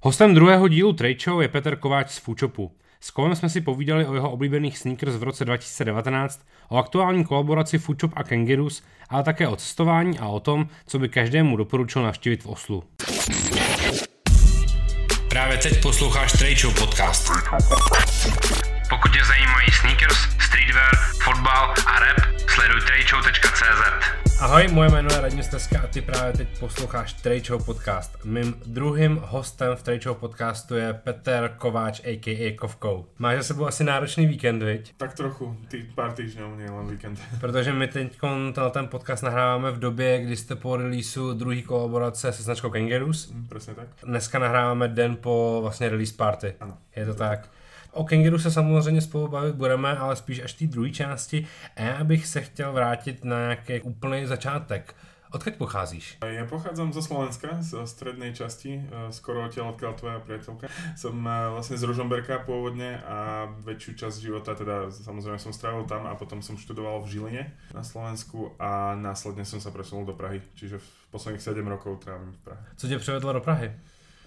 [0.00, 2.72] Hostem druhého dílu Show je Petr Kováč z Foodshopu.
[3.00, 7.78] S kolem jsme si povídali o jeho oblíbených sneakers v roce 2019, o aktuální kolaboraci
[7.78, 12.42] Foodshop a Kangaroos, ale také o cestování a o tom, co by každému doporučil navštívit
[12.42, 12.84] v Oslu.
[15.28, 17.30] Právě teď posloucháš Show podcast.
[18.90, 24.27] Pokud tě zajímají sneakers, streetwear, fotbal a rap, sleduj tradeshow.cz.
[24.40, 27.16] Ahoj, moje jméno je Radim Steska a ty právě teď posloucháš
[27.46, 28.24] Show podcast.
[28.24, 32.56] Mým druhým hostem v Show podcastu je Peter Kováč a.k.a.
[32.56, 33.06] Kovkou.
[33.18, 34.94] Máš za sebou asi náročný víkend, viď?
[34.96, 37.18] Tak trochu, ty pár týždňov, nie len víkend.
[37.40, 38.18] Protože my teď
[38.70, 43.30] ten podcast nahráváme v době, kdy jste po releaseu druhý kolaborace se značkou Kangaroos.
[43.30, 43.88] Mm, Přesně tak.
[44.02, 46.54] Dneska nahráváme den po vlastně release party.
[46.60, 46.78] Ano.
[46.96, 47.40] Je to tak.
[47.40, 47.57] tak.
[47.92, 51.46] O Kangaroo se samozřejmě spolu bavit budeme, ale spíš až té druhé části.
[51.76, 54.94] A já bych se chtěl vrátit na nějaký úplný začátek.
[55.28, 56.16] Odkud pocházíš?
[56.24, 60.72] Ja pochádzam zo Slovenska, zo strednej časti, e, skoro odtiaľ, odkiaľ tvoja priateľka.
[60.96, 66.08] Som e, vlastne z Ružomberka pôvodne a väčšiu časť života, teda samozrejme som strávil tam
[66.08, 67.44] a potom som študoval v Žiline
[67.76, 72.32] na Slovensku a následne som sa presunul do Prahy, čiže v posledných 7 rokov trávim
[72.32, 72.64] v Prahe.
[72.80, 73.68] Co ťa privedlo do Prahy?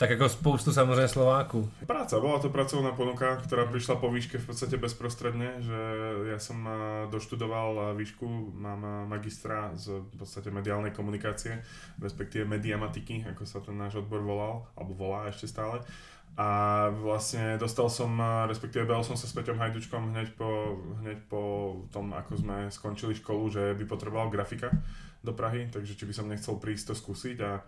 [0.02, 1.70] Tak jako spoustu samozřejmě Slováků.
[1.86, 5.78] Práca, bola to pracovná ponuka, ktorá prišla po výške v podstate bezprostredne, že
[6.26, 6.74] ja som eh,
[7.14, 8.26] doštudoval výšku,
[8.58, 11.62] mám eh, magistra z v podstate mediálnej komunikácie,
[12.02, 15.86] respektíve mediamatiky, ako sa ten náš odbor volal, alebo volá ešte stále.
[16.34, 21.30] A vlastne dostal som, eh, respektíve behol som sa s Peťom Hajdučkom hneď po, hneď
[21.30, 21.42] po
[21.94, 24.74] tom, ako sme skončili školu, že by potreboval grafika
[25.22, 27.62] do Prahy, takže či by som nechcel prísť to skúsiť a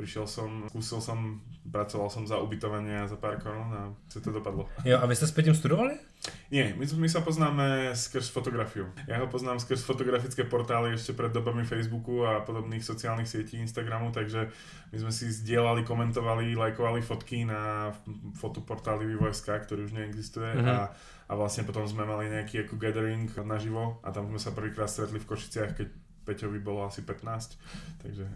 [0.00, 4.32] prišiel som, skúsil som, pracoval som za ubytovanie a za pár korún a sa to
[4.32, 4.64] dopadlo.
[4.80, 6.00] Jo, a vy ste s Peťom studovali?
[6.48, 8.88] Nie, my, my sa poznáme skrz fotografiu.
[9.04, 14.08] Ja ho poznám skrz fotografické portály ešte pred dobami Facebooku a podobných sociálnych sietí Instagramu,
[14.08, 14.48] takže
[14.92, 17.92] my sme si zdieľali, komentovali, lajkovali fotky na
[18.40, 20.72] fotoportáli Vývoj.sk, ktorý už neexistuje mm-hmm.
[20.72, 20.92] a,
[21.28, 25.20] a vlastne potom sme mali nejaký ako gathering naživo a tam sme sa prvýkrát stretli
[25.20, 25.88] v Košiciach, keď
[26.30, 27.58] Peťovi bolo asi 15,
[28.02, 28.28] takže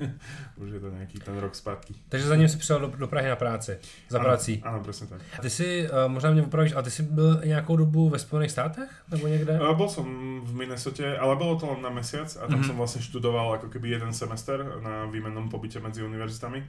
[0.60, 1.94] už je to nejaký ten rok zpátky.
[2.08, 3.78] Takže za ním si přišel do, do Prahy na práci,
[4.08, 4.60] za ano, prací.
[4.64, 5.20] Ano, přesně tak.
[5.38, 8.50] A ty si, uh, možná mě upravíš, a ty jsi byl nějakou dobu ve Spojených
[8.50, 8.90] státech?
[9.10, 9.60] Nebo někde?
[9.60, 10.04] Uh, bol som
[10.44, 12.66] v Minnesote, ale bolo to len na mesiac a tam mm-hmm.
[12.66, 16.60] som vlastne študoval ako keby jeden semester na výmennom pobyte medzi univerzitami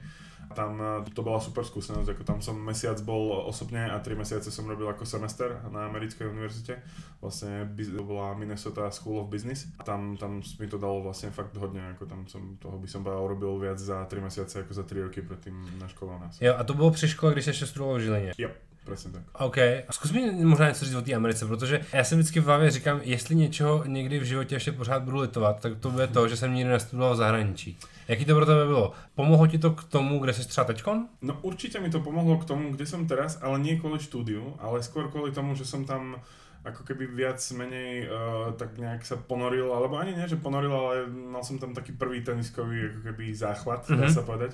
[0.54, 4.50] tam e, to bola super skúsenosť, ako tam som mesiac bol osobne a 3 mesiace
[4.50, 6.82] som robil ako semester na americkej univerzite.
[7.22, 11.58] Vlastne to bola Minnesota School of Business a tam, tam mi to dalo vlastne fakt
[11.58, 14.86] hodne, ako tam som, toho by som bál robil viac za 3 mesiace ako za
[14.86, 16.38] 3 roky predtým na škole nás.
[16.38, 18.32] Jo, a to bylo při škole, když ještě studoval v Žilině?
[18.38, 18.50] Jo.
[18.84, 19.22] Přesně tak.
[19.32, 19.58] OK.
[19.58, 22.70] A zkus mi možná něco říct o té Americe, protože já si vždycky v hlavě
[22.70, 26.36] říkám, jestli něčeho někdy v životě ještě pořád budu litovat, tak to bude to, že
[26.36, 27.78] jsem nikdy nestudoval v zahraničí.
[28.08, 28.92] Jaký to pro tebe bylo?
[29.14, 31.08] Pomohlo ti to k tomu, kde jsi třeba teďkon?
[31.22, 34.82] No určite mi to pomohlo k tomu, kde som teraz, ale nie kvôli štúdiu, ale
[34.82, 36.16] skôr kvôli tomu, že som tam
[36.60, 40.94] ako keby viac menej uh, tak nejak sa ponoril, alebo ani nie, že ponoril, ale
[41.08, 44.00] mal som tam taký prvý teniskový ako keby záchvat, mm-hmm.
[44.00, 44.14] dá mhm.
[44.14, 44.52] sa povedať.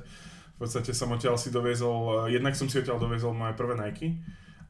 [0.56, 4.08] V podstate som odtiaľ si doviezol, uh, jednak som si odtiaľ doviezol moje prvé Nike,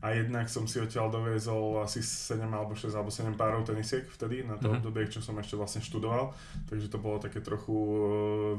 [0.06, 4.44] a jednak som si odtiaľ doviezol asi 7 alebo 6 alebo 7 párov tenisiek vtedy,
[4.44, 4.84] na to mm-hmm.
[4.84, 6.36] obdobie, čo som ešte vlastne študoval,
[6.68, 8.00] takže to bolo také trochu e,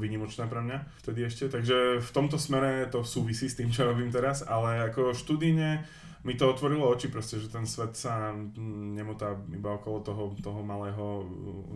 [0.02, 4.10] výnimočné pre mňa vtedy ešte, takže v tomto smere to súvisí s tým, čo robím
[4.10, 5.86] teraz, ale ako študíne
[6.24, 11.26] mi to otvorilo oči proste, že ten svet sa nemotá iba okolo toho, toho malého,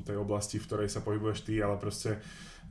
[0.03, 2.19] tej oblasti, v ktorej sa pohybuješ ty, ale proste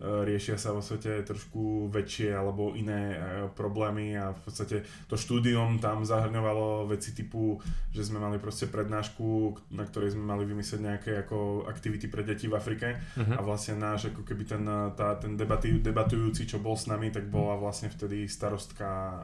[0.02, 3.18] riešia sa vo svete trošku väčšie alebo iné e,
[3.54, 7.62] problémy a v podstate to štúdium tam zahrňovalo veci typu,
[7.94, 12.50] že sme mali proste prednášku, na ktorej sme mali vymyslieť nejaké ako aktivity pre deti
[12.50, 13.38] v Afrike uh-huh.
[13.38, 14.64] a vlastne náš ako keby ten,
[14.98, 19.20] tá, ten debaty, debatujúci, čo bol s nami, tak bola vlastne vtedy starostka uh,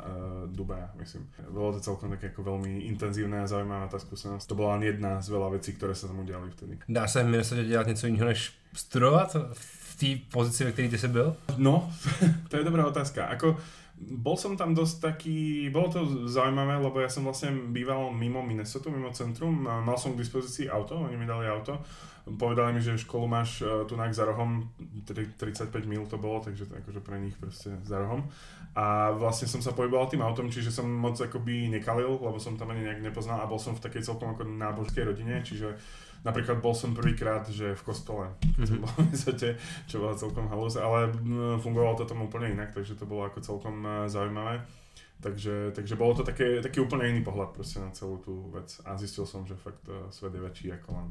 [0.45, 1.25] Dubaja, myslím.
[1.49, 4.45] Bolo to celkom také ako veľmi intenzívne a zaujímavá tá skúsenosť.
[4.45, 6.77] To bola len jedna z veľa vecí, ktoré sa tam udiali vtedy.
[6.85, 9.35] Dá sa v Minnesota dělat něco jiného než studovat
[9.99, 11.35] té pozici, ve které ty jsi byl?
[11.57, 11.91] No,
[12.49, 13.25] to je dobrá otázka.
[13.25, 13.57] Ako,
[13.97, 18.93] bol som tam dosť taký, bolo to zaujímavé, lebo ja som vlastne býval mimo Minnesota,
[18.93, 21.81] mimo centrum, mal som k dispozícii auto, oni mi dali auto,
[22.37, 24.69] povedali mi, že školu máš uh, tu za rohom,
[25.09, 28.29] 35 mil to bolo, takže to akože pre nich proste za rohom.
[28.77, 32.69] A vlastne som sa pohyboval tým autom, čiže som moc akoby nekalil, lebo som tam
[32.69, 35.73] ani nejak nepoznal a bol som v takej celkom ako náboženskej rodine, čiže
[36.25, 38.67] Napríklad bol som prvýkrát, že v kostole, keď mm-hmm.
[38.67, 39.49] som bol v Minnesote,
[39.85, 41.13] čo bola celkom halus, ale
[41.61, 44.65] fungovalo to tam úplne inak, takže to bolo ako celkom e, zaujímavé.
[45.17, 48.93] Takže, takže bolo to také, taký úplne iný pohľad proste na celú tú vec a
[49.01, 51.09] zistil som, že fakt uh, svet je väčší ako len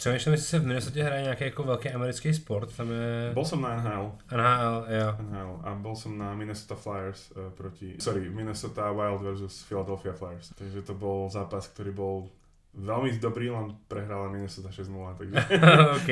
[0.00, 3.30] Přemýšlím, jestli se v Minnesota hraje nějaký jako velký americký sport, tam je...
[3.34, 4.12] Bol som na NHL.
[4.32, 5.16] NHL, jo.
[5.20, 5.60] NHL.
[5.64, 8.00] A bol som na Minnesota Flyers uh, proti...
[8.00, 10.56] Sorry, Minnesota Wild versus Philadelphia Flyers.
[10.56, 12.32] Takže to bol zápas, ktorý bol
[12.70, 15.36] Veľmi dobrý, len prehrala Minnesota 6-0, takže...
[15.98, 16.10] OK.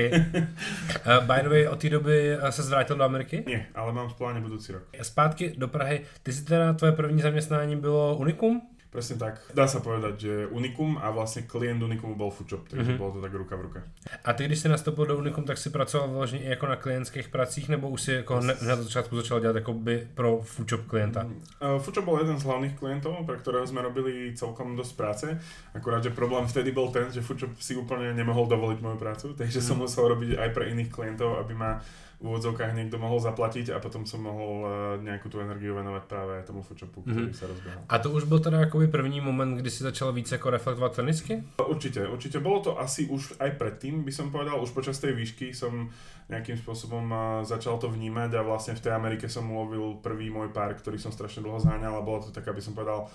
[1.07, 3.45] Uh, by the way, od té doby eh, se zvrátil do Ameriky?
[3.47, 4.83] Nie, ale mám v pláne budúci rok.
[5.03, 6.03] Zpátky do Prahy.
[6.23, 8.63] Ty si teda, tvoje první zaměstnání bylo Unikum?
[8.89, 9.45] Presne tak.
[9.53, 12.99] Dá sa povedať, že Unikum a vlastne klient Unikumu bol Foodshop, takže mm-hmm.
[12.99, 13.79] bolo to tak ruka v ruke.
[14.25, 17.29] A ty, když jsi nastoupil do Unikum, tak si pracoval vlastně i jako na klientských
[17.29, 21.23] pracích, nebo už si jako ne, na začátku začal dělat jako by pro Foodshop klienta?
[21.23, 21.43] Mm,
[21.77, 25.27] uh, Foodshop bol jeden z hlavných klientov, pre ktorého sme robili celkom dosť práce.
[25.75, 29.61] Akurát, že problém vtedy bol ten, že Foodshop si úplne nemohol dovoliť moju prácu, takže
[29.61, 29.67] mm.
[29.69, 31.85] som musel robiť aj pre iných klientov, aby ma
[32.19, 36.67] úvodzovkách niekto mohol zaplatiť a potom som mohol uh, nejakú tú energiu venovať práve tomu
[36.67, 37.39] foodshopu, ktorý mm-hmm.
[37.39, 37.83] sa rozbehol.
[37.87, 41.39] A to už byl teda akoby první moment, kdy si začal víc ako reflektovať tenisky?
[41.63, 42.43] Určite, určite.
[42.43, 45.95] Bolo to asi už aj predtým, by som povedal, už počas tej výšky som
[46.27, 50.51] nejakým spôsobom uh, začal to vnímať a vlastne v tej Amerike som ulovil prvý môj
[50.51, 53.07] pár, ktorý som strašne dlho zháňal a bolo to tak, aby som povedal,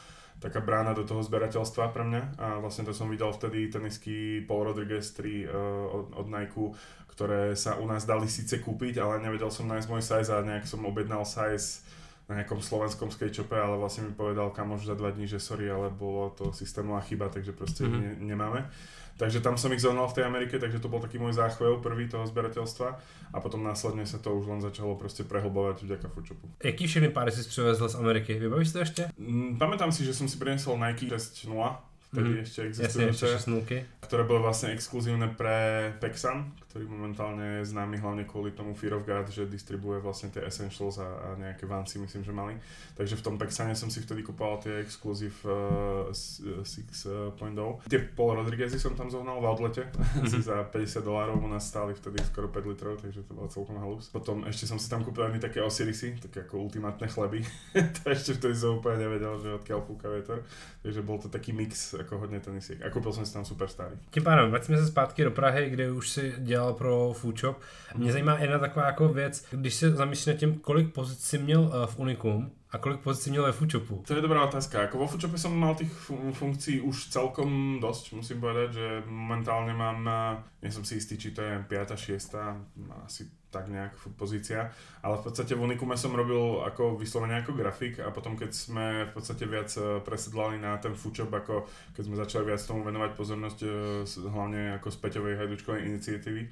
[0.43, 4.67] taká brána do toho zberateľstva pre mňa a vlastne to som videl vtedy tenisky Paul
[4.67, 5.51] Rodriguez 3 uh,
[5.87, 6.75] od, od Nike,
[7.07, 10.67] ktoré sa u nás dali síce kúpiť, ale nevedel som nájsť môj size a nejak
[10.67, 11.87] som objednal size
[12.27, 15.91] na nejakom slovenskom skate ale vlastne mi povedal kamoš za dva dní, že sorry, ale
[15.91, 17.99] bolo to systémová chyba, takže proste mm-hmm.
[17.99, 18.61] ne, nemáme.
[19.13, 22.09] Takže tam som ich zohnal v tej Amerike, takže to bol taký môj záchvev prvý
[22.09, 22.87] toho zberateľstva
[23.29, 26.49] a potom následne sa to už len začalo proste prehlbovať vďaka Foodshopu.
[26.63, 28.33] Jaký všechny páry si přivezl z Ameriky?
[28.33, 29.01] Vybavíš to ešte?
[29.17, 31.53] Mm, pamätám si, že som si priniesol Nike 6.0
[32.13, 32.43] vtedy mm.
[32.45, 33.25] ešte existujúce,
[34.05, 39.05] ktoré boli vlastne exkluzívne pre Pexan, ktorý momentálne je známy hlavne kvôli tomu Fear of
[39.05, 42.57] God, že distribuje vlastne tie Essentials a, a nejaké vanci myslím, že mali.
[42.97, 47.37] Takže v tom Pexane som si vtedy kupoval tie Exclusive uh, 6.0.
[47.85, 49.85] Tie Paul Rodriguezy som tam zohnal v outlete,
[50.25, 53.77] asi za 50 dolárov u nás stáli vtedy skoro 5 litrov, takže to bolo celkom
[53.77, 54.09] halus.
[54.09, 57.45] Potom ešte som si tam kúpil aj také Osirisy, také ako ultimátne chleby.
[58.01, 60.41] to ešte vtedy som úplne nevedel, že odkiaľ fúka vietor.
[60.81, 62.81] Takže bol to taký mix jako hodně tenisiek.
[62.81, 63.95] A koupil jsem si tam super starý.
[64.09, 67.57] Tím pádem, vracíme se zpátky do Prahy, kde už si dělal pro Food Shop.
[67.95, 71.71] Mě zajímá jedna taková jako věc, když se zamyslíš nad tím, kolik pozic si měl
[71.73, 74.03] eh, v Unikum, a kolik pozicí měl ve Foodshopu?
[74.07, 74.81] To je dobrá otázka.
[74.89, 75.93] Ako vo Foodshope som mal tých
[76.33, 81.37] funkcií už celkom dosť, musím povedať, že momentálne mám, eh, nie som si istý, či
[81.37, 81.93] to je 5.
[81.93, 82.33] 6.
[83.05, 84.73] asi tak nejak pozícia,
[85.05, 89.05] ale v podstate v Unikume som robil ako vyslovene ako grafik a potom keď sme
[89.05, 93.13] v podstate viac e, presedlali na ten foodshop, ako keď sme začali viac tomu venovať
[93.13, 93.69] pozornosť e,
[94.25, 96.43] hlavne ako z Peťovej hajdučkovej iniciatívy,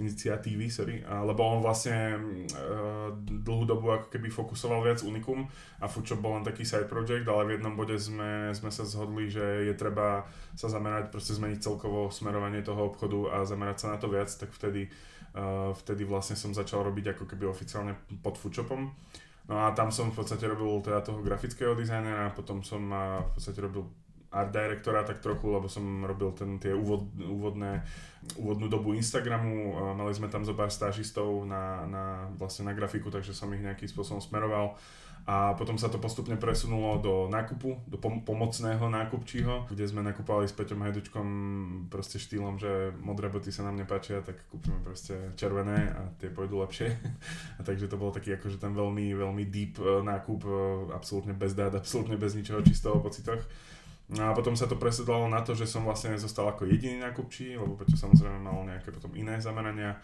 [0.00, 5.44] iniciatívy, sorry, lebo on vlastne uh, dlhú dobu ako keby fokusoval viac Unikum
[5.76, 9.28] a Foodshop bol len taký side project, ale v jednom bode sme, sme sa zhodli,
[9.28, 10.24] že je treba
[10.56, 14.48] sa zamerať, proste zmeniť celkovo smerovanie toho obchodu a zamerať sa na to viac, tak
[14.56, 14.88] vtedy
[15.86, 18.90] vtedy vlastne som začal robiť ako keby oficiálne pod Foodshopom.
[19.50, 22.86] No a tam som v podstate robil teda toho grafického dizajnera, potom som
[23.26, 23.82] v podstate robil
[24.30, 27.82] art directora tak trochu, lebo som robil ten, tie úvod, úvodné,
[28.38, 32.04] úvodnú dobu Instagramu, mali sme tam zo pár stážistov na, na,
[32.38, 34.78] vlastne na grafiku, takže som ich nejakým spôsobom smeroval
[35.28, 40.48] a potom sa to postupne presunulo do nákupu, do pom- pomocného nákupčího, kde sme nakupovali
[40.48, 41.26] s Peťom Hajdučkom
[41.92, 46.64] proste štýlom, že modré boty sa nám nepáčia, tak kúpime proste červené a tie pôjdu
[46.64, 46.96] lepšie.
[47.58, 50.50] a takže to bol taký akože ten veľmi, veľmi deep e, nákup, e,
[50.96, 53.44] absolútne bez dát, absolútne bez ničoho, čisto o pocitoch.
[54.10, 57.54] No a potom sa to presedlalo na to, že som vlastne zostal ako jediný nákupčí,
[57.54, 60.02] lebo Peťo samozrejme mal nejaké potom iné zamerania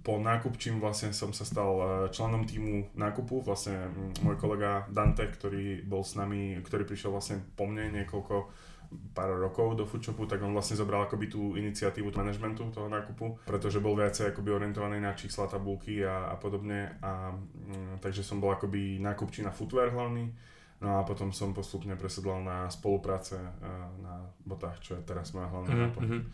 [0.00, 5.28] po nákupčím vlastne som sa stal eh, členom týmu nákupu, vlastne mm, môj kolega Dante,
[5.28, 8.68] ktorý bol s nami, ktorý prišiel vlastne po mne niekoľko
[9.14, 13.78] pár rokov do Foodshopu, tak on vlastne zobral akoby tú iniciatívu managementu toho nákupu, pretože
[13.78, 16.98] bol viacej akoby orientovaný na čísla, tabulky a, a podobne.
[16.98, 20.34] A mm, takže som bol akoby nákupčí na footwear hlavný
[20.80, 23.68] No a potom som postupne presedlal na spolupráce eh,
[24.00, 25.86] na botách, čo je teraz moja hlavná mm-hmm.
[25.92, 26.24] náplň.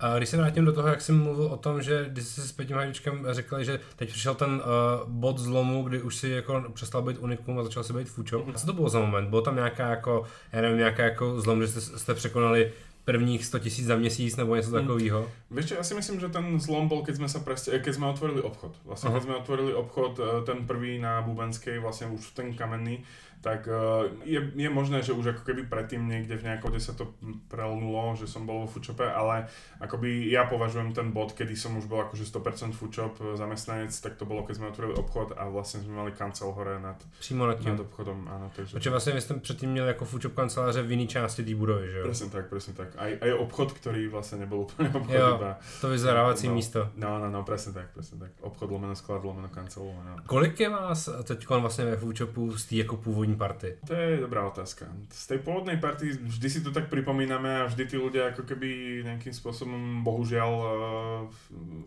[0.00, 2.52] A když se vrátím do toho, jak jsem mluvil o tom, že když jsi s
[2.52, 4.60] Peťem Hajdučkem řekli, že teď přišel ten uh,
[5.08, 8.46] bod zlomu, kdy už si jako přestal být unikum a začal si být fučo.
[8.56, 9.28] Co to bylo za moment?
[9.28, 12.72] Bylo tam nějaká jako, já nevím, nějaká jako zlom, že jste, jste překonali
[13.04, 14.80] prvních 100 tisíc za měsíc nebo něco mm.
[14.80, 15.28] takového?
[15.50, 18.06] Vieš čo, ja si myslím, že ten zlom bol, keď sme sa preste, keď sme
[18.06, 18.70] otvorili obchod.
[18.86, 19.18] Vlastne, uh-huh.
[19.18, 23.02] keď sme otvorili obchod, eh, ten prvý na Bubenskej, vlastne už ten kamenný,
[23.40, 27.16] tak uh, je, je možné, že už ako keby predtým niekde v nejakom sa to
[27.48, 29.48] prelnulo, že som bol vo Foodchope, ale
[29.80, 34.28] akoby ja považujem ten bod, kedy som už bol akože 100% Foodshop zamestnanec, tak to
[34.28, 37.80] bolo, keď sme otvorili obchod a vlastne sme mali kancel hore nad, Přímo nad, nad
[37.80, 38.28] obchodom.
[38.28, 38.76] Áno, takže...
[38.76, 41.98] Protože vlastne vy ste predtým měli ako Foodshop kanceláře v iný časti tej budovy, že
[41.98, 42.04] jo?
[42.04, 42.88] Presne tak, presne tak.
[43.00, 45.58] Aj, aj obchod, ktorý vlastne nebol úplne obchod, jo, iba...
[45.80, 46.80] to vyzarávací no, místo.
[46.96, 48.30] No, no, no, presne tak, presne tak.
[48.44, 50.16] Obchod lomeno sklad, lomeno kancel, lomeno.
[50.26, 53.82] Kolik je vás teď vlastne ve Foodshopu z té jako původní party?
[53.86, 54.86] To je dobrá otázka.
[55.10, 59.02] Z tej pôvodnej party vždy si to tak pripomíname a vždy tí ľudia ako keby
[59.06, 60.72] nejakým spôsobom bohužiaľ eh,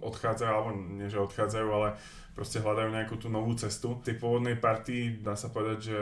[0.03, 1.95] odchádzajú, alebo nie že odchádzajú, ale
[2.33, 3.97] proste hľadajú nejakú tú novú cestu.
[3.97, 5.99] V tej pôvodnej partii dá sa povedať, že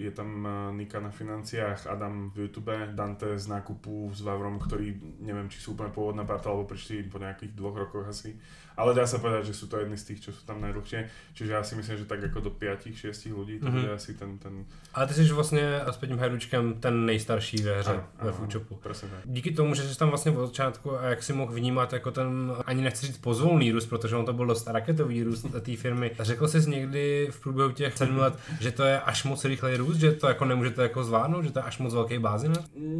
[0.00, 0.50] je tam eh,
[0.82, 5.78] Nika na financiách, Adam v YouTube, Dante z nákupu s Vavrom, ktorí neviem, či sú
[5.78, 8.34] úplne pôvodná parta, alebo prišli po nejakých dvoch rokoch asi.
[8.76, 11.08] Ale dá sa povedať, že sú to jedni z tých, čo sú tam najdlhšie.
[11.34, 13.72] Čiže ja si myslím, že tak ako do 5-6 ľudí, to mm-hmm.
[13.72, 14.64] bude asi ten, ten...
[14.94, 18.78] Ale ty jsi vlastně s Peťem Hajdučkem ten nejstarší ve hře ve Foodshopu.
[19.24, 22.52] Díky tomu, že jsi tam vlastně od začátku a jak si mohl vnímat jako ten,
[22.66, 26.10] ani nechci říct pozvolný růst, protože on to byl dost raketový růst té firmy.
[26.20, 29.96] Řekl jsi někdy v průběhu těch sedmi let, že to je až moc rychlej růst,
[29.96, 32.52] že to jako nemůžete jako zvládnout, že to je až moc velký bázin?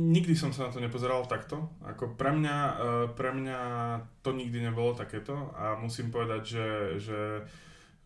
[0.06, 1.68] Nikdy som sa na to nepozeral takto.
[1.82, 3.58] Ako pre mňa, eh, pre mňa
[4.22, 6.68] to nikdy nebolo takéto a musím povedať, že,
[7.02, 7.20] že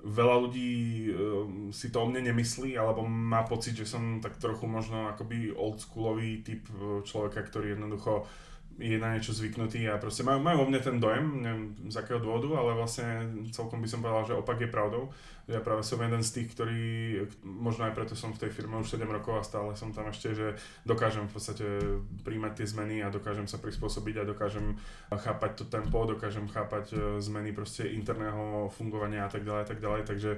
[0.01, 0.73] veľa ľudí
[1.13, 5.53] um, si to o mne nemyslí, alebo má pocit, že som tak trochu možno akoby
[5.53, 8.25] oldschoolový typ uh, človeka, ktorý jednoducho
[8.81, 12.17] je na niečo zvyknutý a proste majú, majú o mne ten dojem, neviem z akého
[12.17, 15.13] dôvodu, ale vlastne celkom by som povedal, že opak je pravdou.
[15.51, 16.83] Ja práve som jeden z tých, ktorí,
[17.43, 20.33] možno aj preto som v tej firme už 7 rokov a stále som tam ešte,
[20.33, 20.57] že
[20.89, 21.67] dokážem v podstate
[22.23, 24.79] príjmať tie zmeny a dokážem sa prispôsobiť a dokážem
[25.11, 30.03] chápať to tempo, dokážem chápať e, zmeny proste interného fungovania a tak ďalej, tak ďalej,
[30.07, 30.31] takže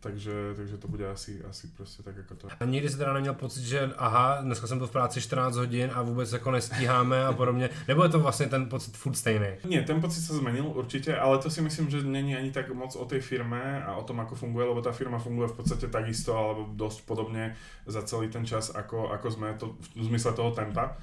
[0.00, 2.48] takže, takže to bude asi, asi prostě tak jako to.
[2.60, 5.90] A nikdy jsi teda neměl pocit, že aha, dneska jsem to v práci 14 hodin
[5.94, 9.46] a vůbec jako nestíháme a podobně, nebo je to vlastně ten pocit furt stejný?
[9.64, 12.96] Nie, ten pocit sa zmenil určite, ale to si myslím, že není ani tak moc
[12.96, 16.36] o tej firme a o tom, ako funguje, lebo tá firma funguje v podstate takisto
[16.36, 20.96] alebo dosť podobne za celý ten čas, ako, ako sme to v zmysle toho tempa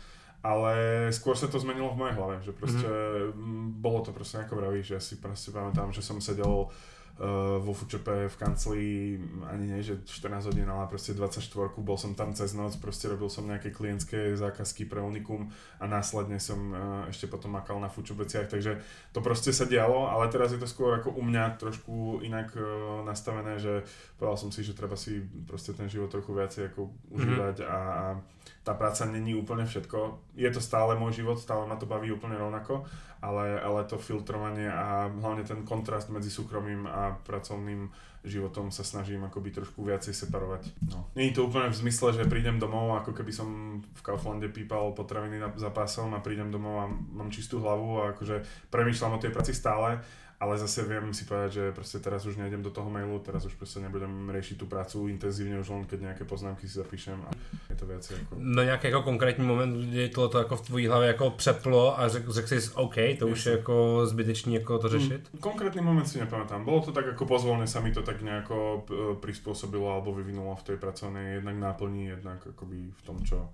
[0.43, 3.79] ale skôr sa to zmenilo v mojej hlave, že proste mm-hmm.
[3.79, 6.67] bolo to proste ako vraví, že si proste pamätám, že som sedel
[7.61, 8.81] vo Fučepe v kancli
[9.45, 11.45] ani nie, že 14 hodín, ale proste 24,
[11.77, 16.41] bol som tam cez noc, proste robil som nejaké klientské zákazky pre Unikum a následne
[16.41, 18.81] som uh, ešte potom makal na Fučopeciach, takže
[19.13, 23.05] to proste sa dialo, ale teraz je to skôr ako u mňa trošku inak uh,
[23.05, 23.85] nastavené, že
[24.17, 27.69] povedal som si, že treba si proste ten život trochu viacej ako užívať mm-hmm.
[27.69, 28.05] a, a
[28.63, 30.23] tá práca není úplne všetko.
[30.39, 32.87] Je to stále môj život, stále ma to baví úplne rovnako,
[33.19, 37.91] ale, ale to filtrovanie a hlavne ten kontrast medzi súkromím a pracovným
[38.23, 40.71] životom sa snažím akoby trošku viacej separovať.
[40.87, 41.11] No.
[41.11, 43.47] Není to úplne v zmysle, že prídem domov, ako keby som
[43.83, 48.69] v Kauflande pípal potraviny za pásom a prídem domov a mám čistú hlavu a akože
[48.71, 49.99] premýšľam o tej práci stále,
[50.43, 53.55] ale zase viem si povedať, že proste teraz už nejdem do toho mailu, teraz už
[53.55, 57.31] proste nebudem riešiť tú prácu intenzívne, už len keď nejaké poznámky si zapíšem a
[57.71, 58.35] je to viac ako...
[58.35, 62.07] No nějaký jako konkrétní moment, kdy to, to jako v tvojí hlavě jako přeplo a
[62.07, 65.29] řekl, řek si OK, to už je jako zbytečný jako to řešit?
[65.33, 66.65] Mm, konkrétny moment si nepamätám.
[66.65, 68.83] Bolo to tak ako pozvolne sa mi to tak nejako
[69.21, 73.49] prispôsobilo alebo vyvinulo v tej pracovnej jednak náplni, jednak akoby v tom, čo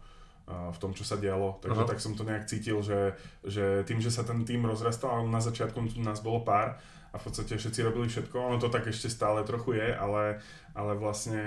[0.49, 1.61] v tom, čo sa dialo.
[1.61, 1.89] Takže Aha.
[1.93, 3.13] tak som to nejak cítil, že,
[3.45, 7.57] že tým, že sa ten tým rozrastal, na začiatku nás bolo pár a v podstate
[7.57, 10.37] všetci robili všetko, ono to tak ešte stále trochu je, ale,
[10.77, 11.41] ale vlastne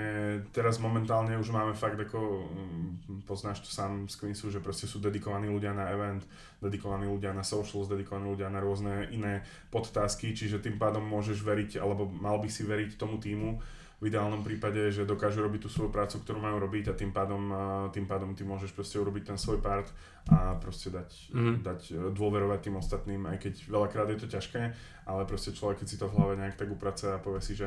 [0.50, 4.98] teraz momentálne už máme fakt ako, mm, poznáš to sám z Queensu, že proste sú
[4.98, 6.26] dedikovaní ľudia na event,
[6.58, 11.78] dedikovaní ľudia na socials, dedikovaní ľudia na rôzne iné podtázky, čiže tým pádom môžeš veriť,
[11.78, 13.62] alebo mal by si veriť tomu týmu,
[14.02, 17.54] v ideálnom prípade, že dokážu robiť tú svoju prácu, ktorú majú robiť a tým pádom,
[17.94, 19.86] tým pádom ty môžeš proste urobiť ten svoj part
[20.26, 21.54] a proste dať, mm.
[21.62, 24.62] dať e, dôverovať tým ostatným, aj keď veľakrát je to ťažké,
[25.06, 27.66] ale proste človek, keď si to v hlave nejak tak uprace a povie si, že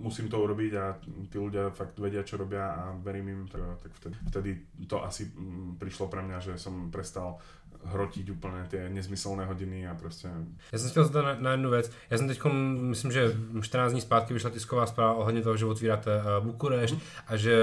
[0.00, 0.96] musím to urobiť a
[1.28, 4.50] tí ľudia fakt vedia, čo robia a verím im, tak, tak vtedy, vtedy
[4.88, 7.36] to asi mm, prišlo pre mňa, že som prestal
[7.86, 10.28] hrotiť úplne tie nezmyselné hodiny a prostě.
[10.72, 11.90] Já jsem chtěl zda na, na jednu věc.
[12.10, 12.40] Já jsem teď,
[12.80, 17.00] myslím, že 14 dní zpátky vyšla tisková zpráva ohledně toho, že otvíráte uh, Bukurešť mm.
[17.26, 17.56] a že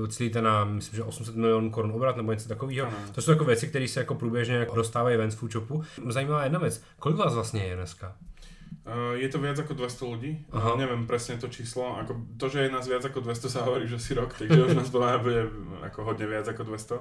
[0.00, 2.90] uh, cílíte na, myslím, že 800 milionů korun obrat nebo něco takového.
[3.12, 5.82] To jsou jako věci, které se jako průběžně dostávají ven z Foodshopu.
[6.08, 6.82] Zajímavá jedna věc.
[6.98, 8.16] Kolik vás vlastně je dneska?
[8.90, 10.74] Uh, je to viac ako 200 ľudí, Aha.
[10.74, 14.02] neviem presne to číslo, ako to, že je nás viac ako 200 sa hovorí, že
[14.02, 14.90] si rok, takže už nás
[15.22, 15.46] bude
[15.86, 16.98] ako hodne viac ako 200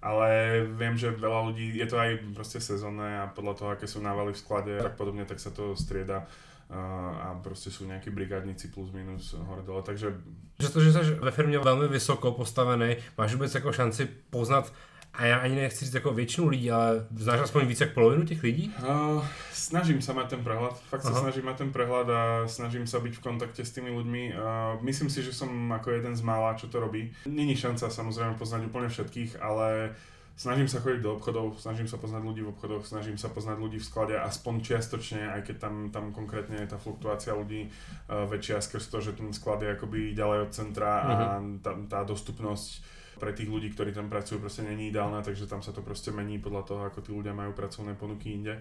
[0.00, 0.28] ale
[0.64, 4.32] viem, že veľa ľudí, je to aj proste sezónne a podľa toho, aké sú návaly
[4.32, 6.24] v sklade, tak podobne, tak sa to strieda
[6.70, 10.14] a proste sú nejakí brigádnici plus minus hore dole, takže...
[10.56, 14.72] Přestože jsi ve firmě velmi vysoko postavený, máš vůbec jako šanci poznat
[15.14, 18.42] a já ani nechci říct jako většinu lidí, ale znáš aspoň víc jak polovinu těch
[18.42, 18.74] lidí?
[18.78, 20.78] Uh, snažím sa mať ten prehľad.
[20.86, 24.22] Fakt sa snažím mať ten prehľad a snažím sa byť v kontakte s tými ľuďmi.
[24.32, 27.10] Uh, myslím si, že som ako jeden z mála, čo to robí.
[27.26, 29.98] Není šanca samozrejme poznať úplne všetkých, ale
[30.38, 33.78] snažím sa chodiť do obchodov, snažím sa poznať ľudí v obchodoch, snažím sa poznať ľudí
[33.82, 38.62] v sklade, aspoň čiastočne, aj keď tam, tam konkrétne je tá fluktuácia ľudí uh, väčšia
[38.62, 41.10] skrz to, že ten sklad je akoby ďalej od centra uh-huh.
[41.10, 41.60] a mhm.
[41.60, 45.76] tá, tá dostupnosť pre tých ľudí, ktorí tam pracujú, proste není ideálna, takže tam sa
[45.76, 48.56] to proste mení podľa toho, ako tí ľudia majú pracovné ponuky inde.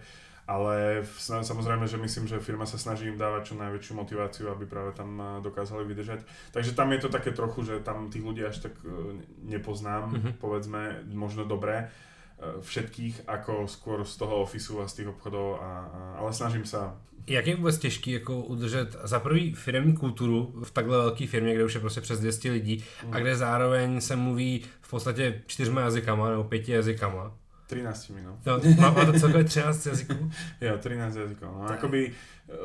[0.49, 1.05] Ale
[1.45, 5.39] samozrejme, že myslím, že firma sa snaží im dávať čo najväčšiu motiváciu, aby práve tam
[5.45, 6.25] dokázali vydržať.
[6.49, 10.33] Takže tam je to také trochu, že tam tých ľudí až tak e, nepoznám, mm-hmm.
[10.41, 15.69] povedzme, možno dobré e, všetkých, ako skôr z toho ofisu a z tých obchodov, a,
[15.85, 20.71] a, ale snažím sa jak je vůbec těžký jako udržet za prvý firmní kulturu v
[20.71, 23.13] takhle velké firmě, kde už je prostě přes 200 lidí mm.
[23.13, 27.31] a kde zároveň se mluví v podstatě čtyřma jazykama nebo pěti jazykama?
[27.69, 28.35] 13 minut.
[28.45, 30.31] No, má, má to celkově 13 jazyků?
[30.61, 31.49] jo, 13 jazykov.
[31.53, 32.11] No, akoby e,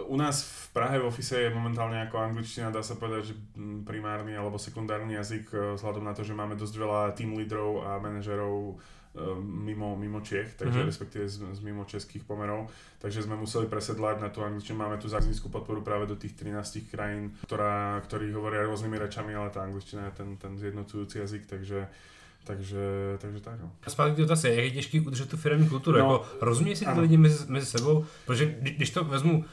[0.03, 3.35] u nás v Prahe v office je momentálne ako angličtina, dá sa povedať, že
[3.85, 8.01] primárny alebo sekundárny jazyk, e, vzhľadom na to, že máme dosť veľa team lídrov a
[8.01, 8.81] manažerov
[9.43, 10.91] mimo, mimo Čech, takže mm-hmm.
[10.91, 12.67] respektíve z, z mimo českých pomerov.
[12.99, 14.75] Takže sme museli presedlať na tú angličtinu.
[14.75, 19.55] Máme tu zákazníckú podporu práve do tých 13 krajín, ktorá, ktorí hovoria rôznymi rečami, ale
[19.55, 21.87] tá angličtina je ten, ten zjednocujúci jazyk, takže
[22.45, 23.61] takže, takže tak.
[23.61, 23.73] No.
[23.87, 25.99] A zpátky ty otázky, jak je těžký udržet tu firmní kulturu?
[25.99, 28.05] No, jako, rozumí si ty lidi mezi, mezi sebou?
[28.27, 29.45] Protože když to vezmu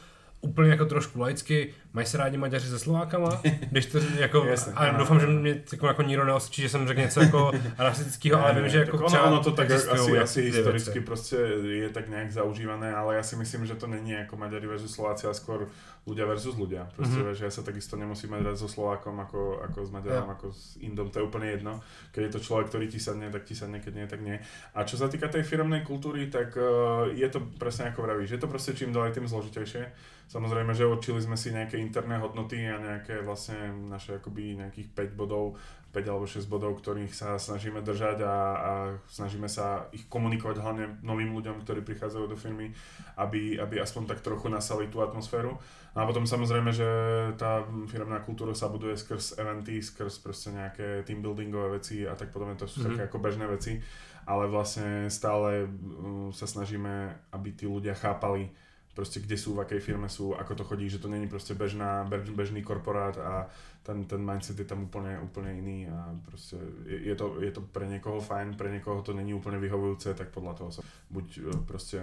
[0.41, 4.97] úplně jako trošku laicky, mají se rádi Maďaři se Slovákama, když to jako, Jasne, a
[4.97, 8.69] doufám, že mě jako, jako nikdo neosčí, že jsem řekl něco jako rasistického, ale vím,
[8.69, 11.05] že jako ono, ono to tak asi, asi historicky věci.
[11.05, 14.93] prostě je tak nějak zaužívané, ale já si myslím, že to není jako Maďari versus
[14.93, 15.67] Slováci, a skôr
[16.01, 16.89] ľudia versus ľudia.
[16.97, 17.37] Proste, mm-hmm.
[17.37, 20.33] že ja sa takisto nemusím mať so Slovákom ako, ako s Maďarom, ja.
[20.33, 21.77] ako s Indom, to je úplne jedno.
[22.09, 24.37] Keď je to človek, ktorý ti sadne, tak ti sadne, keď nie, tak nie.
[24.73, 28.41] A čo sa týka tej firmnej kultúry, tak uh, je to presne ako vravíš, je
[28.41, 29.93] to proste čím ďalej tým zložitejšie.
[30.31, 35.19] Samozrejme, že určili sme si nejaké interné hodnoty a nejaké vlastne naše akoby nejakých 5
[35.19, 35.57] bodov,
[35.91, 38.71] 5 alebo 6 bodov, ktorých sa snažíme držať a, a
[39.11, 42.71] snažíme sa ich komunikovať hlavne novým ľuďom, ktorí prichádzajú do firmy,
[43.19, 45.59] aby, aby aspoň tak trochu nasali tú atmosféru.
[45.91, 46.87] A potom samozrejme, že
[47.35, 52.31] tá firmná kultúra sa buduje skrz eventy, skrz proste nejaké team buildingové veci a tak
[52.31, 52.87] potom to sú mm-hmm.
[52.95, 53.75] také ako bežné veci,
[54.23, 58.47] ale vlastne stále uh, sa snažíme, aby tí ľudia chápali,
[58.95, 62.03] proste kde sú, v akej firme sú, ako to chodí, že to není proste bežná,
[62.03, 63.47] bež, bežný korporát a
[63.83, 66.53] ten, ten mindset je tam úplne, úplne iný a proste
[66.85, 70.29] je, je, to, je to pre niekoho fajn, pre niekoho to není úplne vyhovujúce, tak
[70.29, 71.97] podľa toho sa buď e, proste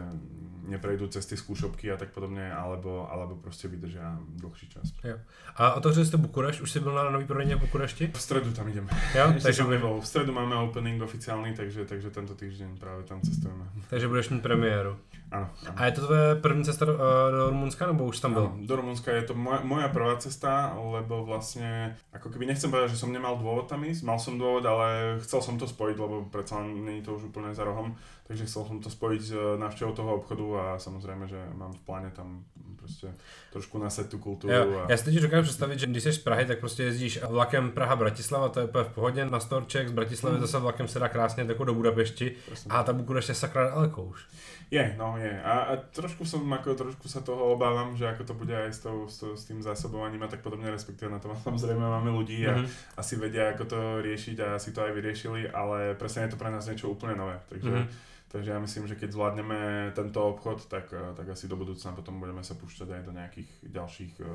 [0.66, 4.90] neprejdú cesty skúšobky a tak podobne, alebo, alebo proste vydržia dlhší čas.
[5.04, 5.22] Jo.
[5.56, 6.60] A otevřeli ste Bukurešť?
[6.60, 8.10] Už si byl na nový prodejně v Bukurešti?
[8.14, 8.90] V stredu tam ideme.
[9.14, 10.00] Jo, takže som nebol.
[10.00, 13.64] V stredu máme opening oficiálny, takže, takže tento týždeň práve tam cestujeme.
[13.90, 14.96] Takže budeš mít premiéru.
[15.28, 15.48] Áno.
[15.76, 18.52] A je to tvoje první cesta do, uh, do Rumunska, nebo už tam byl?
[18.60, 23.00] do Rumunska je to moja, moja prvá cesta, lebo vlastne, ako keby nechcem povedať, že
[23.04, 26.64] som nemal dôvod tam ísť, mal som dôvod, ale chcel som to spojiť, lebo predsa
[26.64, 27.92] nie je to už úplne za rohom,
[28.24, 32.10] takže chcel som to spojiť s návštevou toho obchodu a samozrejme, že mám v pláne
[32.10, 33.12] tam proste
[33.52, 34.52] trošku nasať tú kultúru.
[34.52, 34.90] Jo, a...
[34.90, 38.48] Já si teď dokážu představit, že když jsi z Prahy, tak prostě jezdíš vlakem Praha-Bratislava,
[38.48, 40.40] to je v pohodě na Storček, z Bratislavy mm.
[40.40, 42.74] zase vlakem se dá krásně do Budapešti Presne.
[42.74, 44.26] a ta Bukurešť je sakra daleko už.
[44.68, 45.32] Je, no je.
[45.40, 48.80] A, a trošku som, ako trošku sa toho obávam, že ako to bude aj s,
[48.84, 52.44] tou, s, to, s tým zásobovaním a tak podobne, respektíve na to samozrejme máme ľudí
[52.44, 53.00] a mm-hmm.
[53.00, 56.52] asi vedia, ako to riešiť a asi to aj vyriešili, ale presne je to pre
[56.52, 57.40] nás niečo úplne nové.
[57.48, 59.58] Takže mm-hmm Takže ja myslím, že keď zvládneme
[59.96, 63.50] tento obchod, tak, eh, tak asi do budúcna potom budeme sa púšťať aj do nejakých
[63.72, 64.28] ďalších eh,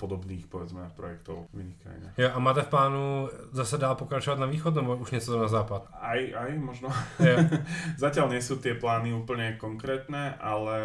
[0.00, 2.14] podobných, povedzme, projektov v iných krajinách.
[2.16, 5.92] Ja, a máte v plánu zase dál pokračovať na východ, nebo už niečo na západ?
[5.92, 6.88] Aj, aj možno.
[8.04, 10.78] Zatiaľ nie sú tie plány úplne konkrétne, ale,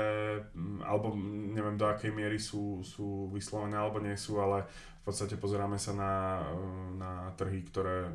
[0.51, 1.15] mm, alebo
[1.55, 4.67] neviem do akej miery sú, sú vyslovené, alebo nie sú, ale
[4.99, 8.11] v podstate pozeráme sa na, eh, na trhy, ktoré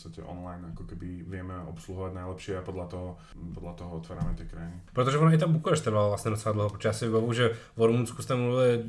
[0.00, 3.08] podstate online ako keby vieme obsluhovať najlepšie a podľa toho,
[3.52, 4.80] podľa toho otvárame tie krajiny.
[4.92, 7.82] Protože ono i ta Bukurešť trvala vlastně docela dlouho, protože já si vybavu, že v
[7.86, 8.84] Rumunsku jste mluvili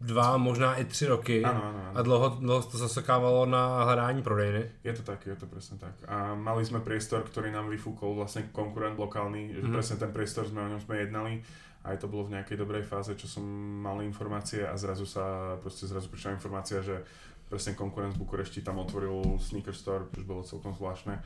[0.00, 1.90] dva, možná i tři roky ano, ano, ano.
[1.94, 4.70] a dlouho, dlouho to zasekávalo na hledání prodejny.
[4.84, 5.92] Je to tak, je to presne tak.
[6.08, 9.72] A mali sme priestor, ktorý nám vyfúkol vlastne konkurent lokálny, mm-hmm.
[9.72, 11.42] presne ten priestor sme o ňom sme jednali
[11.84, 13.44] aj to bolo v nejakej dobrej fáze, čo som
[13.84, 17.04] mal informácie a zrazu sa, proste zrazu prišla informácia, že
[17.48, 21.22] presne konkurent z Bukurešti tam otvoril sneaker store, čo bolo celkom zvláštne.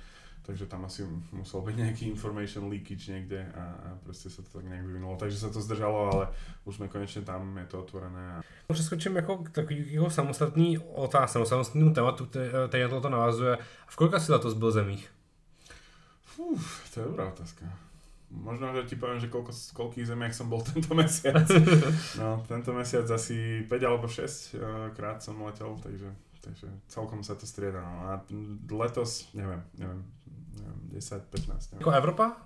[0.48, 4.64] takže tam asi musel byť nejaký information leakage niekde a, a proste sa to tak
[4.64, 5.20] nejak vyvinulo.
[5.20, 6.24] Takže sa to zdržalo, ale
[6.64, 8.40] už sme konečne tam, je to otvorené.
[8.72, 12.26] Přeskočím jako takový jako samostatný otázka, samostatný tématu,
[12.68, 13.58] který na to navazuje.
[13.86, 15.12] V kolika si letos byl zemích?
[16.36, 17.87] Uf, to je dobrá otázka.
[18.28, 21.48] Možno, že ti poviem, že koľko, koľkých zemiach som bol tento mesiac.
[22.20, 27.34] No, tento mesiac asi 5 alebo 6 uh, krát som letel, takže takže celkom sa
[27.34, 27.82] to strieda.
[27.82, 27.94] No.
[28.08, 28.12] A
[28.72, 30.00] letos, neviem, neviem,
[30.68, 31.72] neviem 10, 15.
[31.72, 31.80] Neviem.
[31.80, 32.36] Jako Evropa?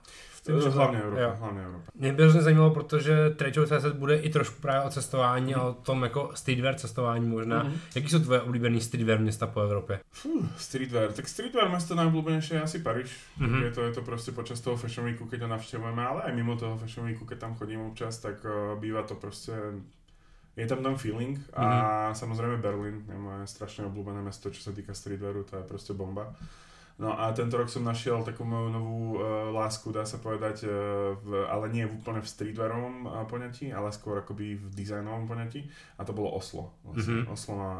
[0.46, 1.34] Tím, hlavně Evropa, jo.
[1.38, 1.84] hlavně Evropa.
[1.94, 5.60] Mě by hrozně zajímalo, protože Trade CZ bude i trošku právě o cestování mm.
[5.60, 7.62] a o tom jako streetwear cestování možná.
[7.62, 7.72] Mm.
[7.94, 10.00] Jaký jsou tvoje oblíbený streetwear města po Evropě?
[10.10, 13.10] Fuh, streetwear, tak streetwear město najobľúbenejšie je asi Paríž.
[13.38, 13.62] Mm-hmm.
[13.62, 16.56] Je, to, je to prostě počas toho Fashion Weeku, keď ho navštevujeme, ale aj mimo
[16.56, 19.52] toho Fashion Weeku, keď tam chodím občas, tak uh, býva to prostě
[20.56, 22.14] je tam ten feeling a mm-hmm.
[22.14, 26.36] samozrejme Berlin je moje strašne obľúbené mesto, čo sa týka streetwearu, to je proste bomba.
[26.98, 31.16] No a tento rok som našiel takú moju novú uh, lásku, dá sa povedať, uh,
[31.18, 35.66] v, ale nie úplne v streetwearovom uh, poňatí, ale skôr akoby v dizajnovom poňatí
[35.98, 36.76] a to bolo Oslo.
[36.84, 37.24] Vlastne.
[37.24, 37.32] Mm-hmm.
[37.32, 37.70] Oslo ma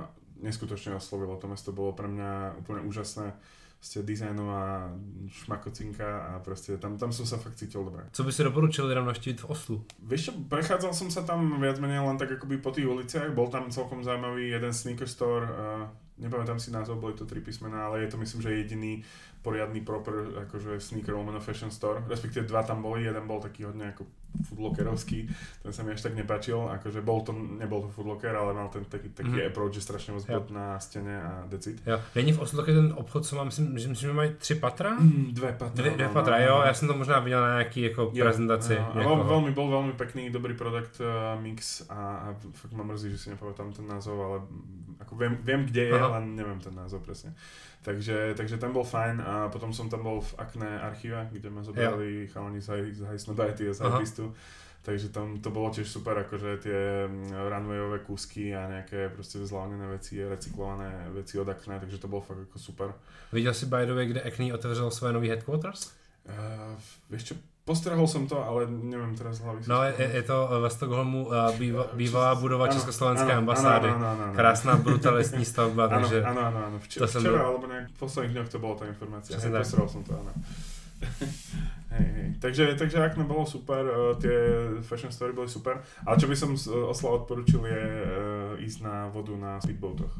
[0.42, 3.33] neskutočne oslovilo, to mesto bolo pre mňa úplne úžasné
[3.83, 4.92] prostě dizajnová
[5.29, 8.07] šmakocinka a prostě tam, tam som sa fakt cítil dobre.
[8.12, 9.83] Co by si doporučil lidem navštíviť v Oslu?
[10.07, 13.51] Vieš čo, prechádzal som sa tam viac menej len tak akoby po tých uliciach, bol
[13.51, 18.03] tam celkom zaujímavý jeden sneaker store, uh, nepamätám si názov, boli to tri písmená, ale
[18.03, 19.05] je to myslím, že jediný
[19.42, 20.14] poriadny proper
[20.46, 24.07] akože sneaker lomeno fashion store, respektíve dva tam boli, jeden bol taký hodne ako
[24.48, 25.29] foodlockerovský,
[25.62, 28.87] ten sa mi až tak nepáčil, akože bol to, nebol to foodlocker, ale mal ten
[28.88, 29.46] taký, taký mm.
[29.53, 31.83] approach, že strašne moc na stene a decit.
[31.85, 32.01] Jo.
[32.14, 34.90] Není v Oslo ten obchod, co má, myslím, že, myslím, že mají tři patra?
[34.94, 35.83] Mm, dve patra.
[35.83, 36.64] Dve, dve no, patra, no, jo, no.
[36.64, 38.75] já jsem to možná viděl na nějaký jako jo, prezentaci.
[38.75, 43.18] Jo, veľmi, bol veľmi pekný, dobrý produkt uh, mix a, a fakt ma mrzí, že
[43.18, 44.38] si nepamätám ten názov, ale
[45.00, 46.18] ako viem, viem kde je, Aha.
[46.18, 47.33] len neviem ten názov presne.
[47.83, 51.66] Takže, takže ten bol fajn a potom som tam bol v Akné archíve, kde ma
[51.66, 54.35] zobrali chalani z High z Hypistu.
[54.83, 59.87] Takže tam to bolo tiež super, akože tie mm, runwayové kúsky a nejaké proste vzlávané
[59.87, 62.88] veci, recyklované veci od Acne, takže to bolo fakt ako super.
[63.31, 65.94] Videl si by the way, kde Acne otevřel svoje nový headquarters?
[66.26, 66.74] Uh,
[67.11, 69.62] vieš čo, Postrehol som to, ale neviem teraz hlavy.
[69.70, 73.87] No je, je to ve Stockholmu býva, bývalá budova ano, Československé ano, ambasády.
[73.87, 74.35] Ano, ano, ano, ano.
[74.35, 76.27] Krásná brutalistní stavba, ano, takže...
[76.27, 76.77] Ano, ano, ano.
[76.83, 77.46] Včera, to včera byl...
[77.46, 79.38] alebo nejak v posledných dňoch to bolo tá informácia.
[79.38, 80.33] Hej, postrehol som to, áno.
[81.94, 82.29] hej, hej.
[82.42, 84.38] Takže, takže Akne bolo super, uh, tie
[84.83, 86.59] fashion story boli super, ale čo by som
[86.90, 87.83] Osla odporučil je
[88.59, 90.11] ísť na vodu na speedboatoch.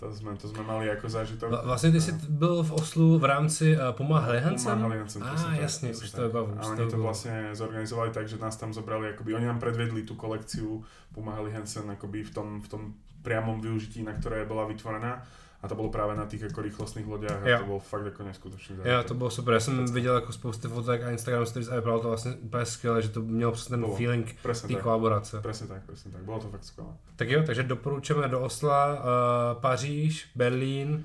[0.00, 1.64] To jsme, to jsme mali jako zážitok.
[1.64, 4.72] Vlastně ty jsi byl v Oslu v rámci uh, Puma Halihansen?
[4.72, 6.56] Puma Halihansen, ah, jasně, už to je bavu.
[6.58, 10.14] A oni to vlastně zorganizovali tak, že nás tam zobrali, akoby, oni nám predvedli tu
[10.14, 10.84] kolekciu
[11.14, 15.22] Puma Halihansen akoby v tom, v tom priamom využití, na ktoré bola vytvorená
[15.62, 18.76] a to bylo právě na těch jako rychlostných lodiach a to bylo fakt jako neskutečný
[18.76, 18.92] zážitek.
[18.96, 22.00] Jo, to bylo super, já jsem viděl jako spoustu fotek a Instagram stories a vypadalo
[22.00, 23.96] to vlastně úplně skvěle, že to mělo přesně ten bylo.
[23.96, 25.40] feeling té kolaborace.
[25.40, 26.90] Přesně tak, přesně tak, bylo to fakt skvělé.
[27.16, 31.04] Tak jo, takže doporučujeme do Osla, uh, Paříž, Berlín,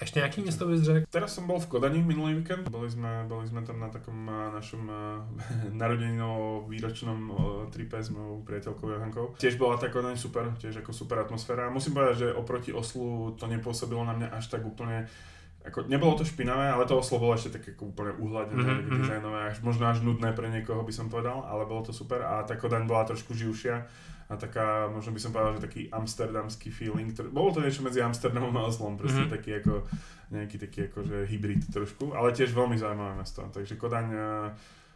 [0.00, 1.06] Ešte nejaký město bys řekl?
[1.10, 2.66] Teraz som bol v Kodani minulý víkend.
[2.70, 4.88] Boli sme, boli sme tam na takom našom
[5.80, 7.18] narodenino výročnom
[7.70, 9.26] tripe s mojou priateľkou Johankou.
[9.38, 11.70] Tiež bola tá Kodaň super, tiež ako super atmosféra.
[11.70, 15.06] Musím povedať, že oproti Oslu to nepôsobilo na mňa až tak úplne
[15.62, 18.78] ako, nebolo to špinavé, ale to Oslo bolo ešte také ako úplne uhladené, mm-hmm.
[18.82, 22.18] také dizajnové, až, možno až nudné pre niekoho by som povedal, ale bolo to super
[22.26, 23.86] a tá Kodaň bola trošku živšia
[24.32, 28.00] a taká, možno by som povedal, že taký amsterdamský feeling, ktorý, bolo to niečo medzi
[28.00, 29.36] Amsterdamom a Oslom, proste mm-hmm.
[29.36, 29.84] taký ako,
[30.32, 34.06] nejaký taký akože hybrid trošku, ale tiež veľmi zaujímavé mesto, takže Kodaň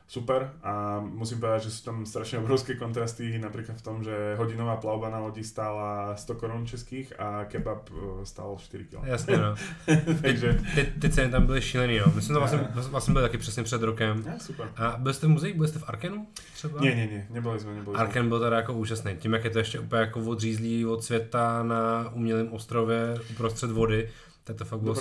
[0.07, 4.79] super a musím povedať, že sú tam strašne obrovské kontrasty, napríklad v tom, že hodinová
[4.79, 9.03] plavba na lodi stála 100 korun českých a kebab e, stál 4 kg.
[9.03, 9.55] Jasně, no.
[10.23, 10.53] Takže...
[10.75, 12.13] Ty, ty, ty, ceny tam byly šílený, no.
[12.15, 14.25] My jsme to vlastně, vlastně byli taky přesně před rokem.
[14.27, 14.69] Ja, super.
[14.77, 16.81] A byli jste v muzeji, byli jste v Arkenu třeba?
[16.81, 19.59] Ne, ne, ne, nebyli jsme, nebyli Arken byl teda jako úžasný, tím jak je to
[19.59, 24.09] ještě úplně jako odřízlý od světa na umělém ostrově uprostřed vody,
[24.47, 24.95] tak to fakt bylo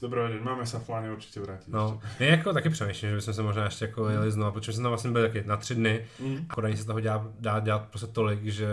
[0.00, 1.72] Dobrý deň, máme sa v pláne určite vrátiť.
[1.72, 4.82] No, já jako taky přemýšlím, že bychom se možná ještě jako jeli znovu, protože jsem
[4.82, 6.46] tam vlastně byl taky na tři dny mm.
[6.48, 8.68] a Kodaní se toho dá, dá dělat prostě tolik, že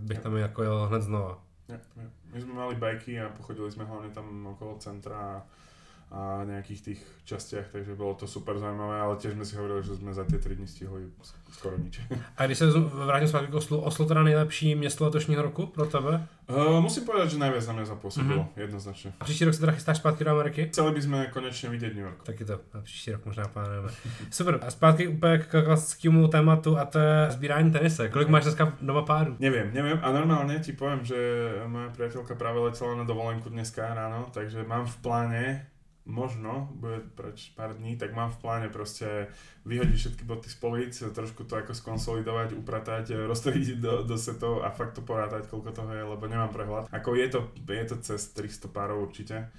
[0.00, 1.38] bych tam jako jel hned znova.
[1.68, 2.10] Ja, ja.
[2.34, 5.42] My jsme mali bajky a pochodili jsme hlavně tam okolo centra a
[6.10, 9.94] a nejakých tých častiach, takže bolo to super zaujímavé, ale tiež sme si hovorili, že
[9.94, 11.06] sme za tie 3 dny stihli
[11.54, 12.00] skoro nič.
[12.36, 12.66] A když se
[13.06, 16.26] vrátím zpátky k Oslu, Oslo teda nejlepší město letošního roku pro tebe?
[16.50, 18.58] Uh, musím povedať, že najviac na mňa zapôsobilo, mm-hmm.
[18.60, 19.12] jednoznačne.
[19.20, 20.66] A příští rok se teda chystáš zpátky do Ameriky?
[20.66, 22.26] Chceli by sme konečne vidieť New York.
[22.26, 23.88] Taky to, a příští rok možná plánujeme.
[24.30, 28.08] Super, a zpátky úplně k klasickému tématu a to je sbírání tenise.
[28.08, 29.36] Kolik máš dneska doma páru?
[29.38, 31.16] Neviem, neviem a normálne ti poviem, že
[31.70, 35.69] moja priateľka práve letela na dovolenku dneska ráno, takže mám v pláne
[36.04, 39.28] možno bude preč pár dní, tak mám v pláne proste
[39.68, 44.72] vyhodiť všetky boty z polic, trošku to ako skonsolidovať, upratať, rozstrediť do, do setov a
[44.72, 46.88] fakt to porátať, koľko toho je, lebo nemám prehľad.
[46.90, 49.52] Ako je to, je to cez 300 párov určite